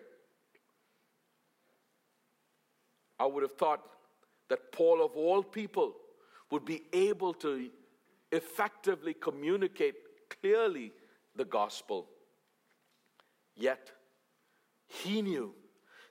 I 3.18 3.26
would 3.26 3.42
have 3.42 3.54
thought 3.54 3.80
that 4.52 4.70
Paul, 4.70 5.02
of 5.02 5.12
all 5.16 5.42
people, 5.42 5.94
would 6.50 6.66
be 6.66 6.82
able 6.92 7.32
to 7.32 7.70
effectively 8.30 9.14
communicate 9.14 9.94
clearly 10.28 10.92
the 11.34 11.46
gospel. 11.46 12.06
Yet, 13.56 13.90
he 14.86 15.22
knew 15.22 15.54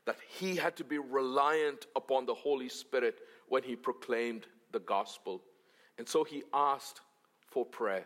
that 0.08 0.18
he 0.28 0.56
had 0.56 0.76
to 0.78 0.84
be 0.84 0.98
reliant 0.98 1.86
upon 1.96 2.26
the 2.26 2.34
Holy 2.34 2.68
Spirit 2.68 3.20
when 3.48 3.62
he 3.62 3.76
proclaimed 3.76 4.48
the 4.72 4.80
gospel. 4.80 5.44
And 6.00 6.10
so 6.10 6.24
he 6.24 6.42
asked 6.52 7.02
for 7.46 7.64
prayer. 7.64 8.06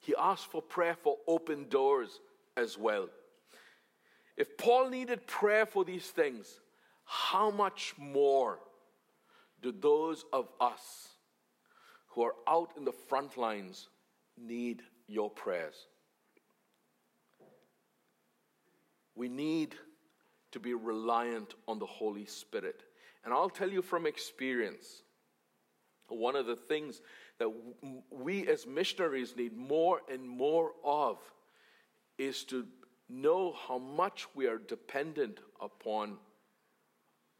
He 0.00 0.14
asked 0.18 0.46
for 0.46 0.62
prayer 0.62 0.96
for 0.96 1.18
open 1.28 1.68
doors 1.68 2.20
as 2.56 2.78
well. 2.78 3.10
If 4.38 4.56
Paul 4.56 4.88
needed 4.88 5.26
prayer 5.26 5.66
for 5.66 5.84
these 5.84 6.06
things, 6.06 6.58
how 7.04 7.50
much 7.50 7.92
more 7.98 8.60
do 9.64 9.72
those 9.80 10.24
of 10.32 10.48
us 10.60 11.08
who 12.08 12.22
are 12.22 12.34
out 12.46 12.72
in 12.76 12.84
the 12.84 12.92
front 12.92 13.38
lines 13.38 13.88
need 14.38 14.82
your 15.08 15.30
prayers? 15.30 15.74
We 19.14 19.28
need 19.28 19.74
to 20.52 20.60
be 20.60 20.74
reliant 20.74 21.54
on 21.66 21.78
the 21.78 21.86
Holy 21.86 22.26
Spirit. 22.26 22.82
And 23.24 23.32
I'll 23.32 23.48
tell 23.48 23.70
you 23.70 23.80
from 23.80 24.06
experience, 24.06 25.02
one 26.08 26.36
of 26.36 26.44
the 26.46 26.56
things 26.56 27.00
that 27.38 27.50
we 28.10 28.46
as 28.46 28.66
missionaries 28.66 29.34
need 29.34 29.56
more 29.56 30.02
and 30.12 30.28
more 30.28 30.72
of 30.84 31.18
is 32.18 32.44
to 32.44 32.66
know 33.08 33.54
how 33.66 33.78
much 33.78 34.26
we 34.34 34.46
are 34.46 34.58
dependent 34.58 35.40
upon 35.60 36.18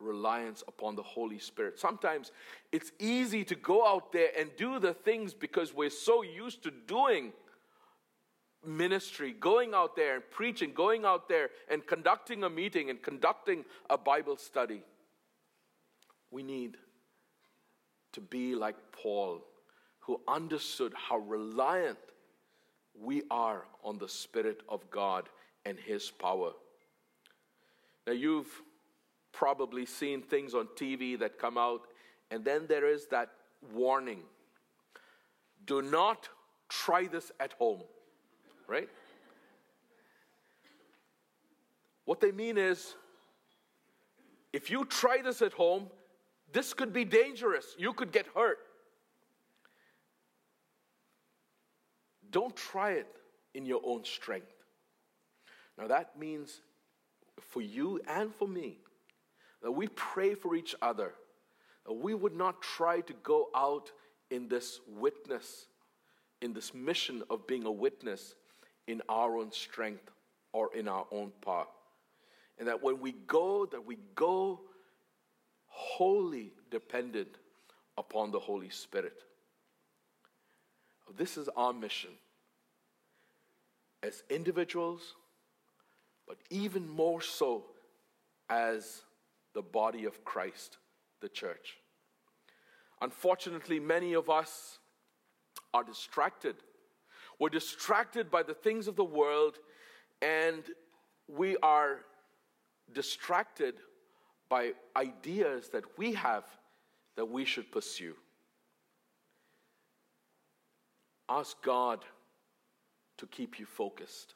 reliance 0.04 0.62
upon 0.68 0.94
the 0.94 1.02
Holy 1.02 1.38
Spirit. 1.38 1.78
Sometimes 1.78 2.30
it's 2.72 2.92
easy 2.98 3.44
to 3.44 3.54
go 3.54 3.86
out 3.86 4.12
there 4.12 4.28
and 4.38 4.50
do 4.56 4.78
the 4.78 4.94
things 4.94 5.34
because 5.34 5.74
we're 5.74 5.90
so 5.90 6.22
used 6.22 6.62
to 6.62 6.70
doing 6.70 7.32
ministry, 8.66 9.34
going 9.38 9.74
out 9.74 9.96
there 9.96 10.14
and 10.16 10.30
preaching, 10.30 10.72
going 10.72 11.04
out 11.04 11.28
there 11.28 11.50
and 11.70 11.86
conducting 11.86 12.44
a 12.44 12.50
meeting 12.50 12.90
and 12.90 13.02
conducting 13.02 13.64
a 13.90 13.98
Bible 13.98 14.36
study. 14.36 14.82
We 16.30 16.42
need 16.42 16.76
to 18.12 18.20
be 18.20 18.54
like 18.54 18.76
Paul, 18.92 19.44
who 20.00 20.20
understood 20.28 20.92
how 20.94 21.18
reliant 21.18 21.98
we 22.98 23.22
are 23.30 23.64
on 23.82 23.98
the 23.98 24.08
Spirit 24.08 24.62
of 24.68 24.88
God 24.90 25.28
and 25.64 25.78
His 25.78 26.10
power. 26.10 26.52
Now, 28.06 28.12
you've 28.12 28.62
probably 29.34 29.84
seen 29.84 30.22
things 30.22 30.54
on 30.54 30.68
TV 30.76 31.18
that 31.18 31.38
come 31.38 31.58
out, 31.58 31.82
and 32.30 32.44
then 32.44 32.66
there 32.66 32.88
is 32.88 33.06
that 33.06 33.30
warning 33.74 34.20
do 35.66 35.82
not 35.82 36.28
try 36.68 37.06
this 37.06 37.32
at 37.40 37.52
home, 37.54 37.82
right? 38.68 38.88
What 42.04 42.20
they 42.20 42.32
mean 42.32 42.58
is 42.58 42.94
if 44.52 44.70
you 44.70 44.84
try 44.84 45.22
this 45.22 45.40
at 45.40 45.54
home, 45.54 45.86
this 46.52 46.74
could 46.74 46.92
be 46.92 47.04
dangerous. 47.04 47.74
You 47.78 47.92
could 47.92 48.12
get 48.12 48.26
hurt. 48.34 48.58
Don't 52.30 52.54
try 52.54 52.92
it 52.92 53.08
in 53.54 53.64
your 53.64 53.80
own 53.84 54.04
strength. 54.04 54.52
Now, 55.78 55.88
that 55.88 56.18
means 56.18 56.60
for 57.40 57.62
you 57.62 58.00
and 58.06 58.34
for 58.34 58.46
me 58.46 58.78
that 59.64 59.72
we 59.72 59.88
pray 59.88 60.34
for 60.34 60.54
each 60.54 60.74
other, 60.82 61.14
that 61.86 61.94
we 61.94 62.12
would 62.12 62.36
not 62.36 62.60
try 62.60 63.00
to 63.00 63.14
go 63.22 63.48
out 63.56 63.90
in 64.30 64.46
this 64.46 64.78
witness, 64.86 65.66
in 66.42 66.52
this 66.52 66.74
mission 66.74 67.22
of 67.30 67.46
being 67.46 67.64
a 67.64 67.72
witness 67.72 68.34
in 68.86 69.00
our 69.08 69.38
own 69.38 69.50
strength 69.50 70.10
or 70.52 70.68
in 70.74 70.86
our 70.86 71.06
own 71.10 71.32
power. 71.40 71.66
And 72.58 72.68
that 72.68 72.82
when 72.82 73.00
we 73.00 73.12
go, 73.26 73.64
that 73.64 73.86
we 73.86 73.96
go 74.14 74.60
wholly 75.66 76.52
dependent 76.70 77.38
upon 77.96 78.32
the 78.32 78.38
Holy 78.38 78.68
Spirit. 78.68 79.22
This 81.16 81.38
is 81.38 81.48
our 81.56 81.72
mission 81.72 82.10
as 84.02 84.22
individuals, 84.28 85.14
but 86.28 86.36
even 86.50 86.86
more 86.86 87.22
so 87.22 87.64
as 88.50 89.00
the 89.54 89.62
body 89.62 90.04
of 90.04 90.24
Christ, 90.24 90.78
the 91.20 91.28
church. 91.28 91.78
Unfortunately, 93.00 93.80
many 93.80 94.14
of 94.14 94.28
us 94.28 94.78
are 95.72 95.84
distracted. 95.84 96.56
We're 97.38 97.48
distracted 97.48 98.30
by 98.30 98.42
the 98.42 98.54
things 98.54 98.86
of 98.88 98.96
the 98.96 99.04
world, 99.04 99.58
and 100.22 100.62
we 101.28 101.56
are 101.62 102.00
distracted 102.92 103.74
by 104.48 104.72
ideas 104.96 105.70
that 105.70 105.84
we 105.96 106.12
have 106.14 106.44
that 107.16 107.26
we 107.26 107.44
should 107.44 107.70
pursue. 107.70 108.14
Ask 111.28 111.60
God 111.62 112.04
to 113.18 113.26
keep 113.26 113.58
you 113.58 113.66
focused. 113.66 114.34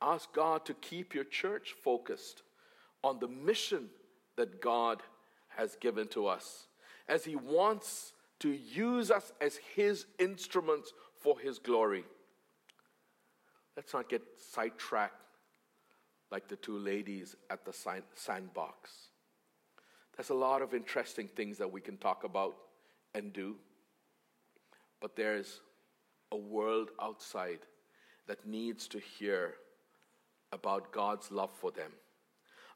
Ask 0.00 0.32
God 0.32 0.64
to 0.66 0.74
keep 0.74 1.14
your 1.14 1.24
church 1.24 1.74
focused 1.82 2.42
on 3.04 3.20
the 3.20 3.28
mission 3.28 3.90
that 4.36 4.60
God 4.60 5.02
has 5.50 5.76
given 5.76 6.08
to 6.08 6.26
us, 6.26 6.66
as 7.08 7.24
He 7.24 7.36
wants 7.36 8.14
to 8.40 8.48
use 8.48 9.10
us 9.12 9.32
as 9.40 9.60
His 9.76 10.06
instruments 10.18 10.92
for 11.20 11.38
His 11.38 11.58
glory. 11.58 12.04
Let's 13.76 13.92
not 13.92 14.08
get 14.08 14.22
sidetracked 14.52 15.20
like 16.32 16.48
the 16.48 16.56
two 16.56 16.78
ladies 16.78 17.36
at 17.50 17.64
the 17.64 17.72
sandbox. 18.14 18.90
There's 20.16 20.30
a 20.30 20.34
lot 20.34 20.62
of 20.62 20.74
interesting 20.74 21.28
things 21.28 21.58
that 21.58 21.70
we 21.70 21.80
can 21.80 21.98
talk 21.98 22.24
about 22.24 22.56
and 23.14 23.32
do, 23.32 23.56
but 25.00 25.14
there's 25.14 25.60
a 26.32 26.36
world 26.36 26.90
outside 27.00 27.60
that 28.26 28.46
needs 28.46 28.88
to 28.88 28.98
hear 28.98 29.54
about 30.52 30.92
God's 30.92 31.30
love 31.30 31.50
for 31.52 31.70
them. 31.70 31.92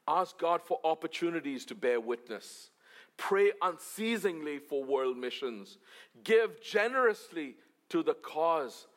Ask 0.09 0.39
God 0.39 0.63
for 0.63 0.79
opportunities 0.83 1.65
to 1.65 1.75
bear 1.75 1.99
witness. 1.99 2.71
Pray 3.15 3.51
unceasingly 3.61 4.57
for 4.57 4.83
world 4.83 5.17
missions. 5.17 5.77
Give 6.23 6.59
generously 6.63 7.55
to 7.89 8.01
the 8.01 8.15
cause 8.15 8.87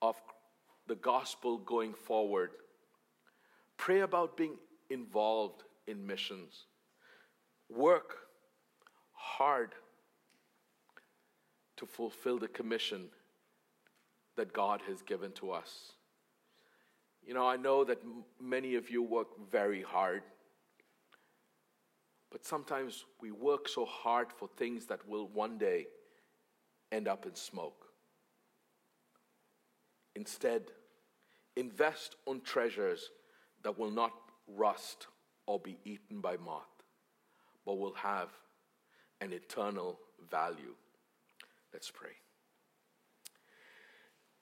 of 0.00 0.14
the 0.86 0.94
gospel 0.94 1.58
going 1.58 1.94
forward. 1.94 2.50
Pray 3.76 4.00
about 4.00 4.36
being 4.36 4.56
involved 4.88 5.64
in 5.88 6.06
missions. 6.06 6.66
Work 7.68 8.18
hard 9.14 9.72
to 11.76 11.86
fulfill 11.86 12.38
the 12.38 12.46
commission 12.46 13.08
that 14.36 14.52
God 14.52 14.80
has 14.86 15.02
given 15.02 15.32
to 15.32 15.50
us. 15.50 15.92
You 17.26 17.34
know, 17.34 17.48
I 17.48 17.56
know 17.56 17.82
that 17.82 17.98
many 18.40 18.76
of 18.76 18.90
you 18.90 19.02
work 19.02 19.28
very 19.50 19.82
hard, 19.82 20.22
but 22.32 22.46
sometimes 22.46 23.04
we 23.20 23.30
work 23.30 23.68
so 23.68 23.84
hard 23.84 24.32
for 24.32 24.48
things 24.56 24.86
that 24.86 25.06
will 25.06 25.28
one 25.28 25.58
day 25.58 25.86
end 26.90 27.06
up 27.06 27.26
in 27.26 27.34
smoke. 27.34 27.84
Instead, 30.16 30.62
invest 31.56 32.16
on 32.26 32.40
treasures 32.40 33.10
that 33.62 33.78
will 33.78 33.90
not 33.90 34.12
rust 34.48 35.08
or 35.46 35.60
be 35.60 35.78
eaten 35.84 36.22
by 36.22 36.38
moth, 36.38 36.82
but 37.66 37.78
will 37.78 37.94
have 37.94 38.30
an 39.20 39.32
eternal 39.32 39.98
value. 40.30 40.74
Let's 41.72 41.90
pray. 41.90 42.10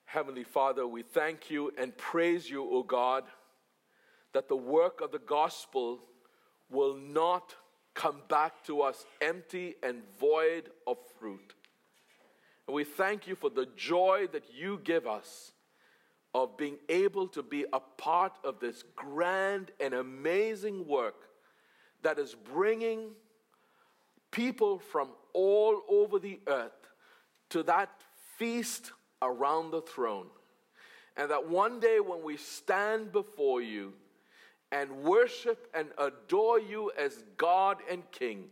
Heavenly 0.05 0.45
Father, 0.45 0.87
we 0.87 1.03
thank 1.03 1.51
you 1.51 1.73
and 1.77 1.97
praise 1.97 2.49
you, 2.49 2.69
O 2.71 2.85
God, 2.85 3.25
that 4.33 4.49
the 4.49 4.57
work 4.57 5.01
of 5.01 5.11
the 5.11 5.19
gospel 5.19 6.01
will 6.71 6.97
not 6.97 7.55
come 7.95 8.23
back 8.29 8.65
to 8.65 8.83
us 8.83 9.05
empty 9.21 9.75
and 9.83 10.03
void 10.19 10.71
of 10.87 10.97
fruit. 11.19 11.55
And 12.67 12.75
we 12.75 12.85
thank 12.85 13.27
you 13.27 13.35
for 13.35 13.51
the 13.51 13.67
joy 13.77 14.29
that 14.33 14.45
you 14.55 14.81
give 14.85 15.07
us 15.07 15.53
of 16.35 16.57
being 16.57 16.77
able 16.89 17.27
to 17.29 17.43
be 17.43 17.65
a 17.73 17.81
part 17.81 18.33
of 18.45 18.61
this 18.61 18.85
grand 18.95 19.73
and 19.81 19.95
amazing 19.95 20.87
work 20.87 21.29
that 22.03 22.19
is 22.19 22.35
bringing 22.35 23.11
people 24.31 24.79
from 24.79 25.09
all 25.33 25.83
over 25.89 26.19
the 26.19 26.39
earth 26.47 26.71
to 27.49 27.63
that 27.65 27.91
feast 28.39 28.93
around 29.21 29.71
the 29.73 29.83
throne. 29.83 30.29
And 31.17 31.31
that 31.31 31.49
one 31.49 31.81
day 31.81 31.99
when 32.01 32.23
we 32.23 32.37
stand 32.37 33.13
before 33.13 33.61
you 33.61 33.93
and 34.73 34.91
worship 35.03 35.69
and 35.75 35.89
adore 35.99 36.61
you 36.61 36.93
as 36.99 37.25
God 37.37 37.79
and 37.91 38.09
King, 38.13 38.45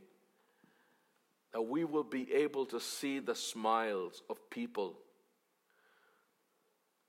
that 1.52 1.62
we 1.62 1.84
will 1.84 2.04
be 2.04 2.32
able 2.32 2.66
to 2.66 2.80
see 2.80 3.20
the 3.20 3.34
smiles 3.34 4.22
of 4.28 4.50
people 4.50 4.96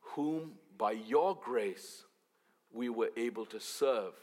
whom 0.01 0.53
by 0.77 0.91
your 0.91 1.35
grace 1.35 2.03
we 2.71 2.89
were 2.89 3.09
able 3.17 3.45
to 3.47 3.59
serve 3.59 4.13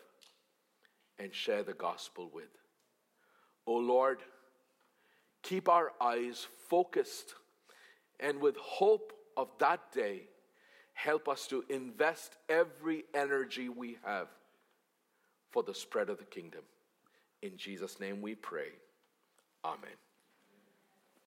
and 1.18 1.34
share 1.34 1.62
the 1.62 1.72
gospel 1.72 2.30
with. 2.32 2.45
O 3.66 3.74
oh 3.74 3.78
Lord, 3.78 4.18
keep 5.43 5.68
our 5.68 5.93
eyes 6.01 6.47
focused 6.68 7.34
and 8.20 8.41
with 8.41 8.57
hope 8.57 9.12
of 9.37 9.49
that 9.59 9.93
day, 9.93 10.22
help 10.95 11.28
us 11.28 11.47
to 11.49 11.64
invest 11.68 12.37
every 12.49 13.05
energy 13.14 13.68
we 13.68 13.99
have 14.05 14.28
for 15.57 15.63
the 15.63 15.73
spread 15.73 16.11
of 16.11 16.19
the 16.19 16.25
kingdom. 16.25 16.61
In 17.41 17.57
Jesus' 17.57 17.99
name 17.99 18.21
we 18.21 18.35
pray. 18.35 18.69
Amen. 19.65 20.06